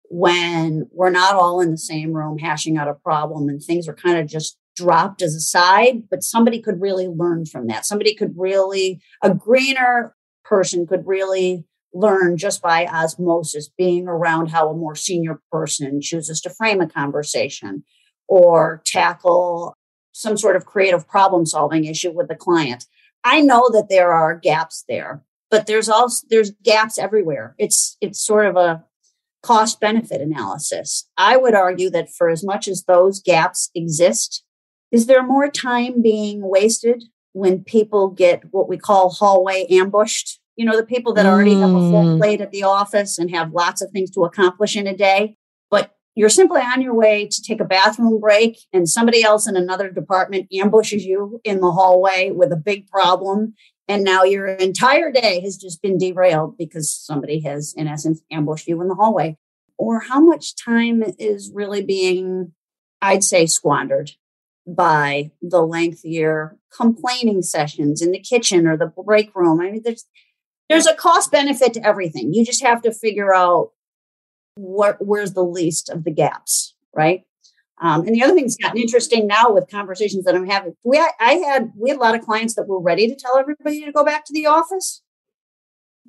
when 0.09 0.89
we're 0.93 1.11
not 1.11 1.35
all 1.35 1.61
in 1.61 1.71
the 1.71 1.79
same 1.79 2.13
room 2.13 2.39
hashing 2.39 2.79
out 2.79 2.89
a 2.89 2.95
problem 2.95 3.49
and 3.49 3.63
things 3.63 3.89
are 3.89 3.95
kind 3.95 4.19
of 4.19 4.27
just 4.27 4.57
dropped 4.77 5.23
as 5.23 5.35
a 5.35 5.41
side, 5.41 6.05
but 6.11 6.23
somebody 6.23 6.61
could 6.61 6.81
really 6.81 7.09
learn 7.09 7.47
from 7.47 7.67
that. 7.67 7.87
Somebody 7.87 8.15
could 8.15 8.35
really, 8.37 9.01
a 9.23 9.35
greener 9.35 10.15
person 10.45 10.87
could 10.87 11.07
really 11.07 11.65
learn 11.97 12.37
just 12.37 12.63
by 12.63 12.87
osmosis, 12.87 13.69
being 13.77 14.07
around 14.07 14.51
how 14.51 14.69
a 14.69 14.77
more 14.77 14.95
senior 14.95 15.41
person 15.51 16.01
chooses 16.01 16.41
to 16.43 16.51
frame 16.51 16.81
a 16.81 16.89
conversation 16.89 17.85
or 18.29 18.83
tackle 18.85 19.77
some 20.13 20.37
sort 20.37 20.57
of 20.57 20.67
creative 20.67 21.07
problem 21.09 21.47
solving 21.47 21.85
issue 21.85 22.11
with 22.11 22.29
the 22.29 22.35
client. 22.35 22.87
I 23.25 23.41
know 23.41 23.69
that 23.73 23.89
there 23.89 24.13
are 24.13 24.39
gaps 24.39 24.85
there, 24.89 25.23
but 25.51 25.67
there's 25.67 25.89
also 25.89 26.27
there's 26.31 26.53
gaps 26.63 26.99
everywhere. 26.99 27.55
It's 27.59 27.97
it's 28.01 28.25
sort 28.25 28.47
of 28.47 28.57
a 28.57 28.85
cost 29.43 29.81
benefit 29.81 30.21
analysis. 30.21 31.09
I 31.17 31.37
would 31.37 31.55
argue 31.55 31.91
that 31.91 32.11
for 32.11 32.29
as 32.29 32.45
much 32.45 32.67
as 32.67 32.85
those 32.85 33.21
gaps 33.21 33.71
exist, 33.75 34.43
is 34.91 35.07
there 35.07 35.23
more 35.23 35.49
time 35.49 36.03
being 36.03 36.41
wasted 36.43 37.05
when 37.33 37.63
people 37.63 38.09
get 38.09 38.43
what 38.51 38.69
we 38.69 38.77
call 38.79 39.11
hallway 39.11 39.67
ambushed 39.71 40.41
you 40.57 40.65
know, 40.65 40.77
the 40.77 40.87
people 40.87 41.13
that 41.15 41.27
already 41.27 41.55
have 41.55 41.71
a 41.71 41.91
full 41.91 42.05
mm. 42.05 42.19
plate 42.19 42.41
at 42.41 42.51
the 42.51 42.63
office 42.63 43.19
and 43.19 43.31
have 43.31 43.53
lots 43.53 43.83
of 43.83 43.91
things 43.91 44.11
to 44.13 44.25
accomplish 44.25 44.77
in 44.77 44.87
a 44.87 44.97
day. 44.97 45.37
But 45.71 45.95
you're 46.15 46.31
simply 46.31 46.63
on 46.63 46.81
your 46.81 46.95
way 46.95 47.27
to 47.27 47.43
take 47.43 47.61
a 47.61 47.65
bathroom 47.65 48.19
break 48.19 48.59
and 48.73 48.89
somebody 48.89 49.23
else 49.23 49.47
in 49.47 49.55
another 49.55 49.91
department 49.91 50.49
ambushes 50.53 51.05
you 51.05 51.41
in 51.45 51.61
the 51.61 51.71
hallway 51.71 52.31
with 52.31 52.53
a 52.53 52.57
big 52.57 52.89
problem. 52.89 53.55
And 53.87 54.03
now 54.03 54.25
your 54.25 54.47
entire 54.47 55.13
day 55.13 55.41
has 55.41 55.57
just 55.59 55.83
been 55.83 55.99
derailed 55.99 56.57
because 56.57 56.93
somebody 56.93 57.41
has, 57.41 57.75
in 57.77 57.87
essence, 57.87 58.23
ambushed 58.33 58.67
you 58.67 58.81
in 58.81 58.89
the 58.89 58.95
hallway. 58.95 59.37
Or 59.79 60.01
how 60.01 60.21
much 60.21 60.57
time 60.57 61.05
is 61.19 61.53
really 61.55 61.85
being, 61.85 62.53
I'd 63.03 63.23
say, 63.23 63.45
squandered 63.45 64.13
by 64.67 65.31
the 65.41 65.63
lengthier 65.63 66.57
complaining 66.75 67.43
sessions 67.43 68.03
in 68.03 68.11
the 68.11 68.19
kitchen 68.19 68.67
or 68.67 68.77
the 68.77 68.87
break 68.87 69.35
room. 69.35 69.61
I 69.61 69.71
mean, 69.71 69.83
there's 69.85 70.07
there's 70.69 70.87
a 70.87 70.95
cost 70.95 71.31
benefit 71.31 71.75
to 71.75 71.87
everything. 71.87 72.33
You 72.33 72.45
just 72.45 72.63
have 72.63 72.83
to 72.83 72.93
figure 72.93 73.35
out 73.35 73.71
what 74.57 74.97
where's 75.01 75.33
the 75.33 75.45
least 75.45 75.89
of 75.91 76.05
the 76.05 76.11
gaps, 76.11 76.75
right? 76.95 77.25
Um, 77.81 78.07
and 78.07 78.15
the 78.15 78.23
other 78.23 78.35
thing 78.35 78.45
that's 78.45 78.57
gotten 78.57 78.81
interesting 78.81 79.27
now 79.27 79.53
with 79.53 79.71
conversations 79.71 80.25
that 80.25 80.35
I'm 80.35 80.49
having, 80.49 80.75
we 80.83 80.99
I 80.99 81.33
had 81.35 81.73
we 81.77 81.91
had 81.91 81.99
a 81.99 82.03
lot 82.03 82.15
of 82.15 82.23
clients 82.23 82.55
that 82.55 82.69
were 82.69 82.81
ready 82.81 83.07
to 83.07 83.15
tell 83.15 83.39
everybody 83.39 83.85
to 83.85 83.93
go 83.93 84.05
back 84.05 84.25
to 84.27 84.33
the 84.33 84.47
office, 84.47 85.03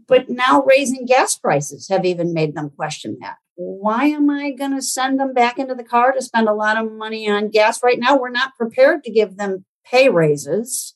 but 0.08 0.30
now 0.30 0.64
raising 0.64 1.06
gas 1.06 1.38
prices 1.38 1.90
have 1.90 2.06
even 2.06 2.34
made 2.34 2.56
them 2.56 2.70
question 2.70 3.18
that. 3.22 3.36
Why 3.56 4.06
am 4.06 4.30
I 4.30 4.52
going 4.52 4.76
to 4.76 4.82
send 4.82 5.20
them 5.20 5.34
back 5.34 5.58
into 5.58 5.74
the 5.74 5.84
car 5.84 6.14
to 6.14 6.22
spend 6.22 6.48
a 6.48 6.54
lot 6.54 6.78
of 6.78 6.92
money 6.92 7.30
on 7.30 7.50
gas 7.50 7.84
right 7.84 8.00
now? 8.00 8.16
We're 8.16 8.30
not 8.30 8.56
prepared 8.56 9.04
to 9.04 9.12
give 9.12 9.36
them 9.36 9.66
pay 9.84 10.10
raises 10.10 10.96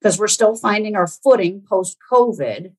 because 0.00 0.18
we're 0.18 0.28
still 0.28 0.54
finding 0.54 0.94
our 0.94 1.06
footing 1.06 1.62
post 1.66 1.96
COVID. 2.12 2.72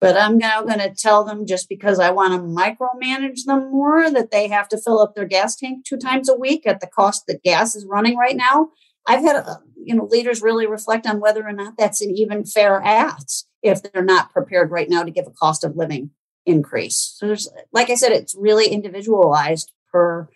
But 0.00 0.16
I'm 0.16 0.36
now 0.36 0.62
going 0.62 0.78
to 0.78 0.94
tell 0.94 1.24
them 1.24 1.46
just 1.46 1.68
because 1.68 1.98
I 1.98 2.10
want 2.10 2.34
to 2.34 2.40
micromanage 2.40 3.44
them 3.46 3.70
more 3.70 4.10
that 4.10 4.30
they 4.30 4.48
have 4.48 4.68
to 4.68 4.78
fill 4.78 5.00
up 5.00 5.14
their 5.14 5.24
gas 5.24 5.56
tank 5.56 5.86
two 5.86 5.96
times 5.96 6.28
a 6.28 6.36
week 6.36 6.66
at 6.66 6.80
the 6.80 6.86
cost 6.86 7.24
that 7.28 7.42
gas 7.42 7.74
is 7.74 7.86
running 7.86 8.16
right 8.16 8.36
now. 8.36 8.68
I've 9.06 9.22
had 9.22 9.36
uh, 9.36 9.56
you 9.82 9.94
know 9.94 10.04
leaders 10.04 10.42
really 10.42 10.66
reflect 10.66 11.06
on 11.06 11.20
whether 11.20 11.46
or 11.46 11.52
not 11.52 11.74
that's 11.78 12.00
an 12.00 12.10
even 12.10 12.44
fair 12.44 12.82
ask 12.82 13.46
if 13.62 13.82
they're 13.82 14.04
not 14.04 14.32
prepared 14.32 14.70
right 14.70 14.88
now 14.88 15.02
to 15.02 15.10
give 15.10 15.26
a 15.26 15.30
cost 15.30 15.64
of 15.64 15.76
living 15.76 16.10
increase. 16.44 17.14
So 17.16 17.26
there's 17.26 17.48
like 17.72 17.90
I 17.90 17.94
said, 17.94 18.12
it's 18.12 18.34
really 18.38 18.68
individualized 18.68 19.72
per 19.92 20.28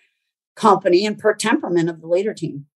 company 0.57 1.05
and 1.07 1.19
per 1.19 1.35
temperament 1.35 1.89
of 1.89 2.01
the 2.01 2.07
leader 2.07 2.35
team. 2.35 2.67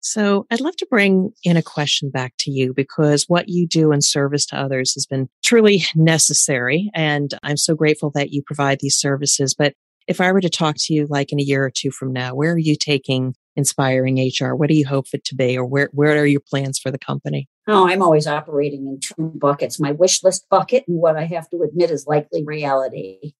So 0.00 0.46
I'd 0.50 0.60
love 0.60 0.76
to 0.76 0.86
bring 0.88 1.32
in 1.44 1.56
a 1.56 1.62
question 1.62 2.10
back 2.10 2.34
to 2.40 2.50
you 2.50 2.72
because 2.72 3.24
what 3.28 3.48
you 3.48 3.66
do 3.66 3.92
in 3.92 4.00
service 4.00 4.46
to 4.46 4.56
others 4.56 4.94
has 4.94 5.06
been 5.06 5.28
truly 5.44 5.82
necessary. 5.94 6.90
And 6.94 7.34
I'm 7.42 7.56
so 7.56 7.74
grateful 7.74 8.10
that 8.14 8.30
you 8.30 8.42
provide 8.42 8.80
these 8.80 8.96
services. 8.96 9.54
But 9.54 9.74
if 10.06 10.20
I 10.20 10.32
were 10.32 10.40
to 10.40 10.48
talk 10.48 10.76
to 10.78 10.94
you 10.94 11.06
like 11.08 11.32
in 11.32 11.40
a 11.40 11.42
year 11.42 11.64
or 11.64 11.70
two 11.70 11.90
from 11.90 12.12
now, 12.12 12.34
where 12.34 12.52
are 12.52 12.58
you 12.58 12.76
taking 12.76 13.34
inspiring 13.56 14.18
HR? 14.18 14.54
What 14.54 14.68
do 14.68 14.74
you 14.74 14.86
hope 14.86 15.06
it 15.12 15.24
to 15.24 15.34
be? 15.34 15.58
Or 15.58 15.66
where, 15.66 15.90
where 15.92 16.16
are 16.16 16.26
your 16.26 16.40
plans 16.48 16.78
for 16.78 16.90
the 16.90 16.98
company? 16.98 17.48
Oh, 17.66 17.86
I'm 17.86 18.00
always 18.00 18.26
operating 18.26 18.86
in 18.86 19.00
two 19.00 19.32
buckets 19.34 19.78
my 19.78 19.92
wish 19.92 20.22
list 20.22 20.48
bucket 20.48 20.84
and 20.88 20.98
what 20.98 21.16
I 21.16 21.24
have 21.24 21.50
to 21.50 21.62
admit 21.62 21.90
is 21.90 22.06
likely 22.06 22.44
reality. 22.44 23.32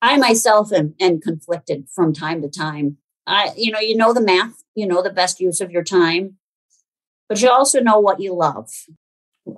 I 0.00 0.16
myself 0.18 0.72
am, 0.72 0.94
am 1.00 1.20
conflicted 1.20 1.86
from 1.92 2.12
time 2.12 2.42
to 2.42 2.48
time. 2.48 2.98
I, 3.26 3.52
you 3.56 3.70
know, 3.70 3.80
you 3.80 3.96
know 3.96 4.12
the 4.12 4.20
math, 4.20 4.62
you 4.74 4.86
know 4.86 5.02
the 5.02 5.10
best 5.10 5.40
use 5.40 5.60
of 5.60 5.70
your 5.70 5.84
time, 5.84 6.36
but 7.28 7.40
you 7.40 7.50
also 7.50 7.80
know 7.80 8.00
what 8.00 8.20
you 8.20 8.34
love. 8.34 8.70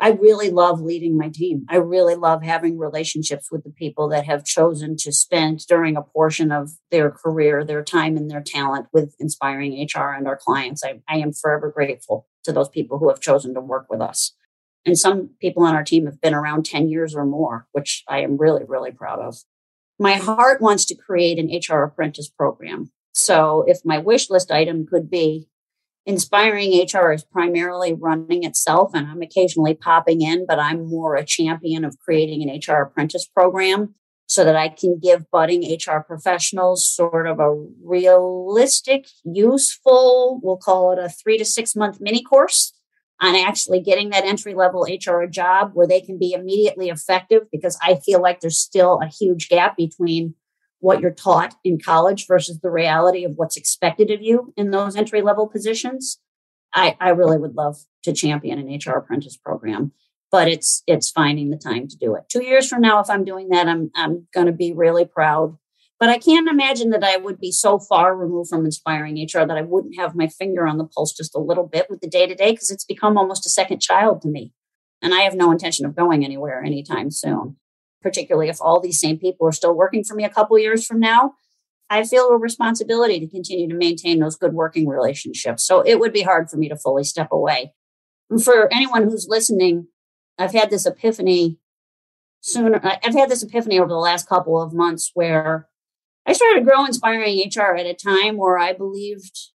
I 0.00 0.10
really 0.10 0.50
love 0.50 0.80
leading 0.80 1.18
my 1.18 1.28
team. 1.28 1.66
I 1.68 1.76
really 1.76 2.14
love 2.14 2.42
having 2.42 2.78
relationships 2.78 3.50
with 3.50 3.64
the 3.64 3.70
people 3.70 4.08
that 4.08 4.24
have 4.24 4.44
chosen 4.44 4.96
to 4.98 5.12
spend 5.12 5.66
during 5.66 5.96
a 5.96 6.02
portion 6.02 6.50
of 6.50 6.72
their 6.90 7.10
career, 7.10 7.64
their 7.64 7.82
time, 7.82 8.16
and 8.16 8.30
their 8.30 8.40
talent 8.40 8.86
with 8.92 9.14
Inspiring 9.20 9.86
HR 9.94 10.12
and 10.12 10.26
our 10.26 10.38
clients. 10.38 10.82
I, 10.82 11.02
I 11.08 11.18
am 11.18 11.32
forever 11.32 11.70
grateful 11.70 12.26
to 12.44 12.52
those 12.52 12.70
people 12.70 12.98
who 12.98 13.10
have 13.10 13.20
chosen 13.20 13.52
to 13.54 13.60
work 13.60 13.86
with 13.90 14.00
us. 14.00 14.34
And 14.86 14.98
some 14.98 15.30
people 15.40 15.64
on 15.64 15.74
our 15.74 15.84
team 15.84 16.06
have 16.06 16.20
been 16.20 16.34
around 16.34 16.64
10 16.64 16.88
years 16.88 17.14
or 17.14 17.24
more, 17.24 17.66
which 17.72 18.04
I 18.08 18.20
am 18.20 18.36
really, 18.38 18.64
really 18.66 18.90
proud 18.90 19.18
of. 19.18 19.36
My 19.98 20.14
heart 20.14 20.60
wants 20.60 20.84
to 20.86 20.94
create 20.94 21.38
an 21.38 21.50
HR 21.50 21.82
apprentice 21.82 22.28
program. 22.28 22.90
So 23.14 23.64
if 23.66 23.78
my 23.84 23.98
wish 23.98 24.28
list 24.28 24.50
item 24.50 24.86
could 24.86 25.08
be 25.08 25.48
Inspiring 26.06 26.70
HR 26.82 27.12
is 27.12 27.24
primarily 27.24 27.94
running 27.94 28.44
itself 28.44 28.90
and 28.92 29.06
I'm 29.06 29.22
occasionally 29.22 29.74
popping 29.74 30.20
in, 30.20 30.44
but 30.46 30.58
I'm 30.58 30.86
more 30.86 31.16
a 31.16 31.24
champion 31.24 31.82
of 31.82 31.98
creating 31.98 32.42
an 32.42 32.60
HR 32.60 32.82
apprentice 32.82 33.26
program 33.26 33.94
so 34.26 34.44
that 34.44 34.54
I 34.54 34.68
can 34.68 34.98
give 35.02 35.30
budding 35.30 35.62
HR 35.62 36.00
professionals 36.00 36.86
sort 36.86 37.26
of 37.26 37.40
a 37.40 37.54
realistic, 37.82 39.06
useful, 39.24 40.40
we'll 40.42 40.58
call 40.58 40.92
it 40.92 40.98
a 40.98 41.08
three 41.08 41.38
to 41.38 41.44
six 41.44 41.74
month 41.74 42.02
mini 42.02 42.22
course 42.22 42.74
on 43.22 43.34
actually 43.34 43.80
getting 43.80 44.10
that 44.10 44.24
entry 44.24 44.52
level 44.52 44.86
HR 44.86 45.24
job 45.24 45.70
where 45.72 45.86
they 45.86 46.02
can 46.02 46.18
be 46.18 46.32
immediately 46.32 46.90
effective 46.90 47.44
because 47.50 47.78
I 47.80 47.94
feel 47.94 48.20
like 48.20 48.40
there's 48.40 48.58
still 48.58 49.00
a 49.02 49.06
huge 49.06 49.48
gap 49.48 49.74
between 49.78 50.34
what 50.84 51.00
you're 51.00 51.10
taught 51.10 51.54
in 51.64 51.80
college 51.80 52.26
versus 52.26 52.60
the 52.60 52.70
reality 52.70 53.24
of 53.24 53.32
what's 53.36 53.56
expected 53.56 54.10
of 54.10 54.20
you 54.20 54.52
in 54.54 54.70
those 54.70 54.96
entry 54.96 55.22
level 55.22 55.48
positions. 55.48 56.20
I, 56.74 56.94
I 57.00 57.08
really 57.08 57.38
would 57.38 57.54
love 57.54 57.78
to 58.02 58.12
champion 58.12 58.58
an 58.58 58.66
HR 58.66 58.98
apprentice 58.98 59.38
program, 59.38 59.92
but 60.30 60.46
it's 60.46 60.82
it's 60.86 61.10
finding 61.10 61.48
the 61.48 61.56
time 61.56 61.88
to 61.88 61.96
do 61.96 62.14
it. 62.16 62.24
Two 62.28 62.44
years 62.44 62.68
from 62.68 62.82
now, 62.82 63.00
if 63.00 63.08
I'm 63.08 63.24
doing 63.24 63.48
that, 63.48 63.66
I'm 63.66 63.90
I'm 63.94 64.28
going 64.34 64.46
to 64.46 64.52
be 64.52 64.74
really 64.74 65.06
proud. 65.06 65.56
But 65.98 66.10
I 66.10 66.18
can't 66.18 66.50
imagine 66.50 66.90
that 66.90 67.04
I 67.04 67.16
would 67.16 67.40
be 67.40 67.50
so 67.50 67.78
far 67.78 68.14
removed 68.14 68.50
from 68.50 68.66
Inspiring 68.66 69.16
HR 69.16 69.46
that 69.46 69.56
I 69.56 69.62
wouldn't 69.62 69.96
have 69.96 70.14
my 70.14 70.28
finger 70.28 70.66
on 70.66 70.76
the 70.76 70.84
pulse 70.84 71.14
just 71.14 71.34
a 71.34 71.40
little 71.40 71.66
bit 71.66 71.88
with 71.88 72.00
the 72.00 72.08
day 72.08 72.26
to 72.26 72.34
day 72.34 72.50
because 72.50 72.70
it's 72.70 72.84
become 72.84 73.16
almost 73.16 73.46
a 73.46 73.50
second 73.50 73.80
child 73.80 74.20
to 74.22 74.28
me. 74.28 74.52
And 75.00 75.14
I 75.14 75.20
have 75.20 75.34
no 75.34 75.50
intention 75.50 75.86
of 75.86 75.96
going 75.96 76.24
anywhere 76.24 76.62
anytime 76.62 77.10
soon 77.10 77.56
particularly 78.04 78.48
if 78.48 78.60
all 78.60 78.78
these 78.78 79.00
same 79.00 79.18
people 79.18 79.48
are 79.48 79.52
still 79.52 79.74
working 79.74 80.04
for 80.04 80.14
me 80.14 80.24
a 80.24 80.30
couple 80.30 80.56
years 80.58 80.86
from 80.86 81.00
now, 81.00 81.32
I 81.88 82.04
feel 82.04 82.28
a 82.28 82.36
responsibility 82.36 83.18
to 83.18 83.26
continue 83.26 83.68
to 83.68 83.74
maintain 83.74 84.20
those 84.20 84.36
good 84.36 84.52
working 84.52 84.86
relationships. 84.86 85.66
So 85.66 85.80
it 85.80 85.98
would 85.98 86.12
be 86.12 86.22
hard 86.22 86.50
for 86.50 86.58
me 86.58 86.68
to 86.68 86.76
fully 86.76 87.04
step 87.04 87.28
away. 87.32 87.72
And 88.30 88.44
for 88.44 88.72
anyone 88.72 89.04
who's 89.04 89.26
listening, 89.28 89.88
I've 90.38 90.52
had 90.52 90.70
this 90.70 90.86
epiphany 90.86 91.58
sooner. 92.40 92.78
Uh, 92.84 92.96
I've 93.02 93.14
had 93.14 93.30
this 93.30 93.42
epiphany 93.42 93.78
over 93.78 93.88
the 93.88 93.94
last 93.94 94.28
couple 94.28 94.60
of 94.60 94.74
months 94.74 95.10
where 95.14 95.68
I 96.26 96.34
started 96.34 96.60
to 96.60 96.66
grow 96.66 96.84
Inspiring 96.84 97.50
HR 97.54 97.74
at 97.74 97.86
a 97.86 97.94
time 97.94 98.36
where 98.36 98.58
I 98.58 98.74
believed 98.74 99.50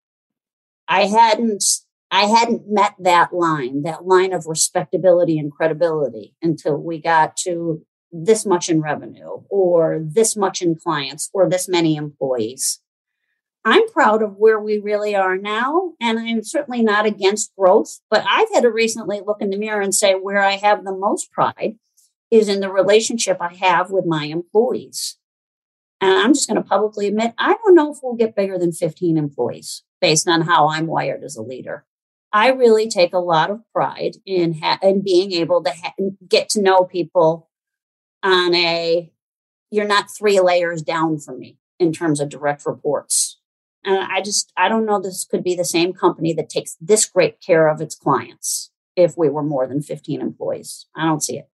I 0.88 1.08
hadn't 1.08 1.64
I 2.12 2.26
hadn't 2.26 2.64
met 2.68 2.94
that 3.00 3.34
line, 3.34 3.82
that 3.84 4.06
line 4.06 4.32
of 4.32 4.46
respectability 4.46 5.40
and 5.40 5.52
credibility 5.52 6.36
until 6.42 6.78
we 6.78 7.02
got 7.02 7.36
to 7.38 7.84
this 8.24 8.46
much 8.46 8.70
in 8.70 8.82
revenue 8.82 9.44
or 9.50 10.00
this 10.02 10.36
much 10.36 10.62
in 10.62 10.76
clients 10.76 11.30
or 11.34 11.50
this 11.50 11.68
many 11.68 11.96
employees. 11.96 12.80
I'm 13.68 13.90
proud 13.90 14.22
of 14.22 14.38
where 14.38 14.60
we 14.60 14.78
really 14.78 15.16
are 15.16 15.38
now, 15.38 15.94
and 16.00 16.20
I'm 16.20 16.44
certainly 16.44 16.84
not 16.84 17.08
against 17.08 17.56
growth, 17.58 18.00
but 18.12 18.24
I've 18.30 18.50
had 18.54 18.62
to 18.62 18.72
recently 18.72 19.22
look 19.26 19.42
in 19.42 19.50
the 19.50 19.58
mirror 19.58 19.82
and 19.82 19.94
say 19.94 20.14
where 20.14 20.44
I 20.44 20.54
have 20.54 20.84
the 20.84 20.96
most 20.96 21.32
pride 21.32 21.78
is 22.30 22.48
in 22.48 22.60
the 22.60 22.72
relationship 22.72 23.38
I 23.42 23.56
have 23.56 23.90
with 23.90 24.06
my 24.06 24.26
employees. 24.26 25.18
And 26.00 26.12
I'm 26.12 26.34
just 26.34 26.48
going 26.48 26.62
to 26.62 26.68
publicly 26.68 27.08
admit, 27.08 27.34
I 27.40 27.56
don't 27.64 27.74
know 27.74 27.92
if 27.92 28.00
we'll 28.04 28.16
get 28.16 28.36
bigger 28.36 28.60
than 28.60 28.72
15 28.72 29.18
employees 29.18 29.84
based 30.00 30.28
on 30.28 30.42
how 30.42 30.70
I'm 30.70 30.86
wired 30.86 31.24
as 31.24 31.36
a 31.36 31.42
leader. 31.42 31.86
I 32.32 32.50
really 32.50 32.88
take 32.88 33.14
a 33.14 33.20
lot 33.20 33.50
of 33.50 33.62
pride 33.74 34.18
in, 34.26 34.60
ha- 34.60 34.80
in 34.84 35.02
being 35.02 35.32
able 35.32 35.64
to 35.64 35.72
ha- 35.72 35.94
get 36.28 36.50
to 36.50 36.62
know 36.62 36.84
people 36.84 37.50
on 38.26 38.54
a 38.56 39.12
you're 39.72 39.86
not 39.86 40.10
three 40.18 40.40
layers 40.40 40.82
down 40.82 41.20
from 41.20 41.40
me 41.40 41.58
in 41.80 41.94
terms 41.94 42.20
of 42.20 42.30
direct 42.30 42.66
reports. 42.66 43.40
And 43.84 44.00
I 44.00 44.22
just 44.22 44.52
I 44.58 44.68
don't 44.68 44.86
know 44.86 45.00
this 45.00 45.26
could 45.30 45.44
be 45.44 45.56
the 45.56 45.64
same 45.64 45.94
company 45.94 46.34
that 46.34 46.50
takes 46.50 46.76
this 46.82 47.06
great 47.06 47.40
care 47.40 47.68
of 47.68 47.80
its 47.80 47.96
clients 47.96 48.72
if 48.96 49.16
we 49.18 49.30
were 49.30 49.44
more 49.44 49.68
than 49.68 49.82
15 49.82 50.22
employees. 50.22 50.88
I 50.96 51.06
don't 51.06 51.24
see 51.24 51.38
it. 51.38 51.50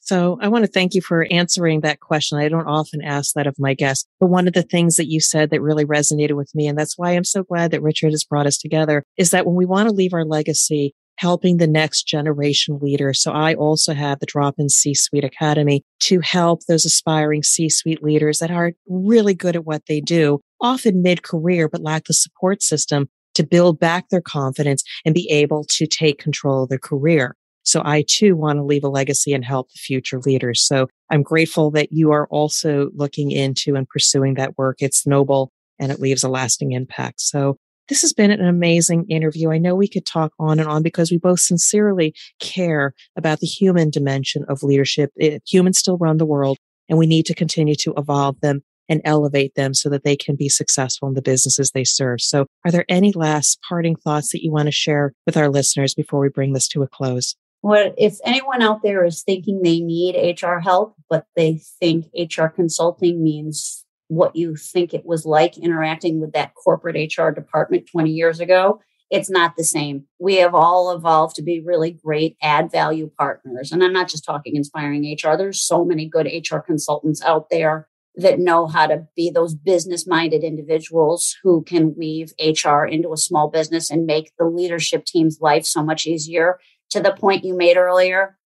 So 0.00 0.38
I 0.40 0.46
want 0.46 0.64
to 0.64 0.70
thank 0.70 0.94
you 0.94 1.00
for 1.00 1.26
answering 1.32 1.80
that 1.80 1.98
question. 1.98 2.38
I 2.38 2.48
don't 2.48 2.68
often 2.68 3.02
ask 3.02 3.34
that 3.34 3.48
of 3.48 3.58
my 3.58 3.74
guests, 3.74 4.06
but 4.20 4.28
one 4.28 4.46
of 4.46 4.54
the 4.54 4.62
things 4.62 4.94
that 4.96 5.10
you 5.10 5.18
said 5.18 5.50
that 5.50 5.60
really 5.60 5.84
resonated 5.84 6.36
with 6.36 6.54
me, 6.54 6.68
and 6.68 6.78
that's 6.78 6.96
why 6.96 7.10
I'm 7.10 7.24
so 7.24 7.42
glad 7.42 7.72
that 7.72 7.82
Richard 7.82 8.12
has 8.12 8.22
brought 8.22 8.46
us 8.46 8.56
together, 8.56 9.02
is 9.16 9.32
that 9.32 9.46
when 9.46 9.56
we 9.56 9.66
want 9.66 9.88
to 9.88 9.94
leave 9.94 10.14
our 10.14 10.24
legacy, 10.24 10.94
helping 11.18 11.56
the 11.56 11.66
next 11.66 12.04
generation 12.04 12.78
leader. 12.80 13.12
So 13.14 13.32
I 13.32 13.54
also 13.54 13.94
have 13.94 14.20
the 14.20 14.26
Drop 14.26 14.54
in 14.58 14.68
C 14.68 14.94
Suite 14.94 15.24
Academy 15.24 15.82
to 16.00 16.20
help 16.20 16.60
those 16.66 16.84
aspiring 16.84 17.42
C 17.42 17.68
suite 17.68 18.02
leaders 18.02 18.38
that 18.38 18.50
are 18.50 18.72
really 18.88 19.34
good 19.34 19.56
at 19.56 19.64
what 19.64 19.82
they 19.86 20.00
do, 20.00 20.40
often 20.60 21.02
mid 21.02 21.22
career, 21.22 21.68
but 21.68 21.82
lack 21.82 22.04
the 22.04 22.14
support 22.14 22.62
system 22.62 23.08
to 23.34 23.46
build 23.46 23.78
back 23.78 24.08
their 24.08 24.20
confidence 24.20 24.82
and 25.04 25.14
be 25.14 25.28
able 25.30 25.64
to 25.64 25.86
take 25.86 26.18
control 26.18 26.62
of 26.62 26.68
their 26.68 26.78
career. 26.78 27.36
So 27.64 27.82
I 27.84 28.04
too 28.06 28.36
want 28.36 28.58
to 28.58 28.62
leave 28.62 28.84
a 28.84 28.88
legacy 28.88 29.32
and 29.32 29.44
help 29.44 29.70
the 29.72 29.78
future 29.78 30.20
leaders. 30.20 30.64
So 30.64 30.86
I'm 31.10 31.22
grateful 31.22 31.70
that 31.72 31.90
you 31.90 32.12
are 32.12 32.28
also 32.28 32.90
looking 32.94 33.32
into 33.32 33.74
and 33.74 33.88
pursuing 33.88 34.34
that 34.34 34.56
work. 34.56 34.76
It's 34.80 35.06
noble 35.06 35.50
and 35.78 35.90
it 35.90 36.00
leaves 36.00 36.22
a 36.22 36.28
lasting 36.28 36.72
impact. 36.72 37.20
So 37.20 37.56
this 37.88 38.02
has 38.02 38.12
been 38.12 38.30
an 38.30 38.44
amazing 38.44 39.06
interview. 39.08 39.50
I 39.50 39.58
know 39.58 39.74
we 39.74 39.88
could 39.88 40.06
talk 40.06 40.32
on 40.38 40.58
and 40.58 40.68
on 40.68 40.82
because 40.82 41.10
we 41.10 41.18
both 41.18 41.40
sincerely 41.40 42.14
care 42.40 42.94
about 43.16 43.40
the 43.40 43.46
human 43.46 43.90
dimension 43.90 44.44
of 44.48 44.62
leadership. 44.62 45.10
It, 45.16 45.42
humans 45.46 45.78
still 45.78 45.98
run 45.98 46.18
the 46.18 46.26
world 46.26 46.58
and 46.88 46.98
we 46.98 47.06
need 47.06 47.26
to 47.26 47.34
continue 47.34 47.74
to 47.76 47.94
evolve 47.96 48.40
them 48.40 48.62
and 48.88 49.00
elevate 49.04 49.54
them 49.54 49.74
so 49.74 49.88
that 49.88 50.04
they 50.04 50.16
can 50.16 50.36
be 50.36 50.48
successful 50.48 51.08
in 51.08 51.14
the 51.14 51.22
businesses 51.22 51.70
they 51.70 51.84
serve. 51.84 52.20
So 52.20 52.46
are 52.64 52.70
there 52.70 52.84
any 52.88 53.12
last 53.12 53.58
parting 53.68 53.96
thoughts 53.96 54.30
that 54.32 54.44
you 54.44 54.52
want 54.52 54.66
to 54.66 54.72
share 54.72 55.12
with 55.26 55.36
our 55.36 55.48
listeners 55.48 55.94
before 55.94 56.20
we 56.20 56.28
bring 56.28 56.52
this 56.52 56.68
to 56.68 56.82
a 56.82 56.88
close? 56.88 57.34
Well, 57.62 57.92
if 57.98 58.18
anyone 58.24 58.62
out 58.62 58.82
there 58.82 59.04
is 59.04 59.22
thinking 59.22 59.62
they 59.62 59.80
need 59.80 60.40
HR 60.40 60.58
help, 60.58 60.94
but 61.10 61.26
they 61.34 61.60
think 61.80 62.06
HR 62.14 62.46
consulting 62.46 63.24
means 63.24 63.84
what 64.08 64.36
you 64.36 64.56
think 64.56 64.94
it 64.94 65.04
was 65.04 65.26
like 65.26 65.58
interacting 65.58 66.20
with 66.20 66.32
that 66.32 66.54
corporate 66.54 67.12
HR 67.16 67.30
department 67.30 67.88
20 67.90 68.10
years 68.10 68.40
ago, 68.40 68.80
it's 69.10 69.30
not 69.30 69.56
the 69.56 69.64
same. 69.64 70.04
We 70.18 70.36
have 70.36 70.54
all 70.54 70.90
evolved 70.90 71.36
to 71.36 71.42
be 71.42 71.60
really 71.60 71.92
great 71.92 72.36
add 72.42 72.70
value 72.70 73.10
partners. 73.18 73.70
And 73.70 73.82
I'm 73.82 73.92
not 73.92 74.08
just 74.08 74.24
talking 74.24 74.56
Inspiring 74.56 75.04
HR, 75.04 75.36
there's 75.36 75.60
so 75.60 75.84
many 75.84 76.08
good 76.08 76.26
HR 76.26 76.58
consultants 76.58 77.22
out 77.22 77.48
there 77.50 77.88
that 78.16 78.40
know 78.40 78.66
how 78.66 78.86
to 78.86 79.06
be 79.14 79.30
those 79.30 79.54
business 79.54 80.06
minded 80.06 80.42
individuals 80.42 81.36
who 81.42 81.62
can 81.62 81.94
weave 81.96 82.32
HR 82.40 82.84
into 82.84 83.12
a 83.12 83.18
small 83.18 83.48
business 83.48 83.90
and 83.90 84.06
make 84.06 84.32
the 84.38 84.46
leadership 84.46 85.04
team's 85.04 85.38
life 85.40 85.66
so 85.66 85.84
much 85.84 86.06
easier. 86.06 86.58
To 86.90 87.00
the 87.00 87.12
point 87.12 87.44
you 87.44 87.54
made 87.54 87.76
earlier, 87.76 88.38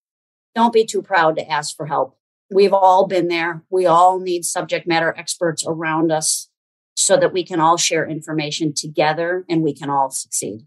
don't 0.55 0.73
be 0.73 0.85
too 0.85 1.03
proud 1.03 1.37
to 1.37 1.49
ask 1.49 1.77
for 1.77 1.87
help 1.87 2.17
we've 2.51 2.73
all 2.73 3.07
been 3.07 3.29
there. 3.29 3.63
We 3.71 3.87
all 3.87 4.19
need 4.19 4.45
subject 4.45 4.87
matter 4.87 5.15
experts 5.17 5.65
around 5.67 6.11
us 6.13 6.49
so 6.97 7.17
that 7.17 7.33
we 7.33 7.45
can 7.45 7.61
all 7.61 7.77
share 7.77 8.09
information 8.09 8.75
together 8.75 9.45
and 9.49 9.63
we 9.63 9.75
can 9.75 9.89
all 9.89 10.11
succeed. 10.11 10.67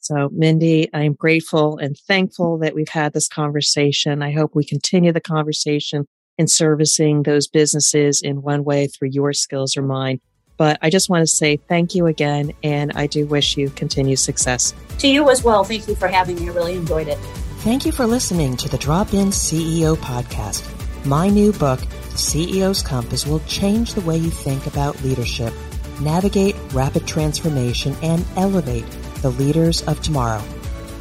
So, 0.00 0.30
Mindy, 0.32 0.88
I'm 0.92 1.12
grateful 1.12 1.78
and 1.78 1.96
thankful 1.96 2.58
that 2.58 2.74
we've 2.74 2.88
had 2.88 3.12
this 3.12 3.28
conversation. 3.28 4.22
I 4.22 4.32
hope 4.32 4.54
we 4.54 4.64
continue 4.64 5.12
the 5.12 5.20
conversation 5.20 6.06
in 6.38 6.48
servicing 6.48 7.22
those 7.22 7.48
businesses 7.48 8.22
in 8.22 8.40
one 8.40 8.64
way 8.64 8.86
through 8.86 9.10
your 9.10 9.32
skills 9.34 9.76
or 9.76 9.82
mine. 9.82 10.20
But 10.56 10.78
I 10.82 10.90
just 10.90 11.10
want 11.10 11.22
to 11.22 11.26
say 11.26 11.56
thank 11.56 11.94
you 11.94 12.06
again, 12.06 12.52
and 12.62 12.92
I 12.94 13.06
do 13.06 13.26
wish 13.26 13.56
you 13.56 13.70
continued 13.70 14.18
success. 14.18 14.74
To 14.98 15.08
you 15.08 15.30
as 15.30 15.44
well. 15.44 15.64
Thank 15.64 15.86
you 15.86 15.94
for 15.94 16.08
having 16.08 16.36
me. 16.36 16.48
I 16.48 16.52
really 16.52 16.76
enjoyed 16.76 17.08
it. 17.08 17.18
Thank 17.60 17.84
you 17.84 17.92
for 17.92 18.06
listening 18.06 18.56
to 18.58 18.68
the 18.68 18.78
Drop 18.78 19.12
In 19.12 19.28
CEO 19.28 19.96
podcast. 19.96 20.79
My 21.04 21.28
new 21.28 21.52
book, 21.52 21.80
CEO's 22.10 22.82
Compass, 22.82 23.26
will 23.26 23.40
change 23.40 23.94
the 23.94 24.02
way 24.02 24.18
you 24.18 24.28
think 24.28 24.66
about 24.66 25.02
leadership, 25.02 25.54
navigate 25.98 26.54
rapid 26.72 27.06
transformation, 27.06 27.96
and 28.02 28.22
elevate 28.36 28.84
the 29.22 29.30
leaders 29.30 29.82
of 29.84 30.02
tomorrow. 30.02 30.42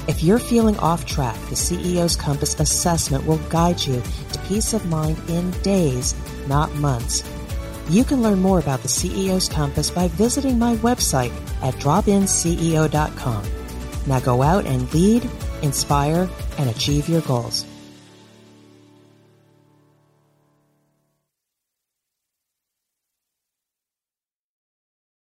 If 0.07 0.23
you're 0.23 0.39
feeling 0.39 0.77
off 0.79 1.05
track, 1.05 1.35
the 1.49 1.55
CEO's 1.55 2.15
Compass 2.15 2.57
assessment 2.61 3.25
will 3.25 3.39
guide 3.49 3.81
you 3.81 4.01
to 4.31 4.39
peace 4.47 4.73
of 4.73 4.85
mind 4.85 5.17
in 5.27 5.51
days, 5.63 6.15
not 6.47 6.73
months. 6.75 7.23
You 7.89 8.05
can 8.05 8.21
learn 8.21 8.41
more 8.41 8.59
about 8.59 8.81
the 8.81 8.87
CEO's 8.87 9.49
Compass 9.49 9.91
by 9.91 10.07
visiting 10.07 10.57
my 10.57 10.77
website 10.77 11.33
at 11.61 11.73
dropinceo.com. 11.75 13.43
Now 14.07 14.19
go 14.21 14.41
out 14.43 14.65
and 14.65 14.93
lead, 14.93 15.29
inspire, 15.61 16.29
and 16.57 16.69
achieve 16.69 17.09
your 17.09 17.21
goals. 17.21 17.65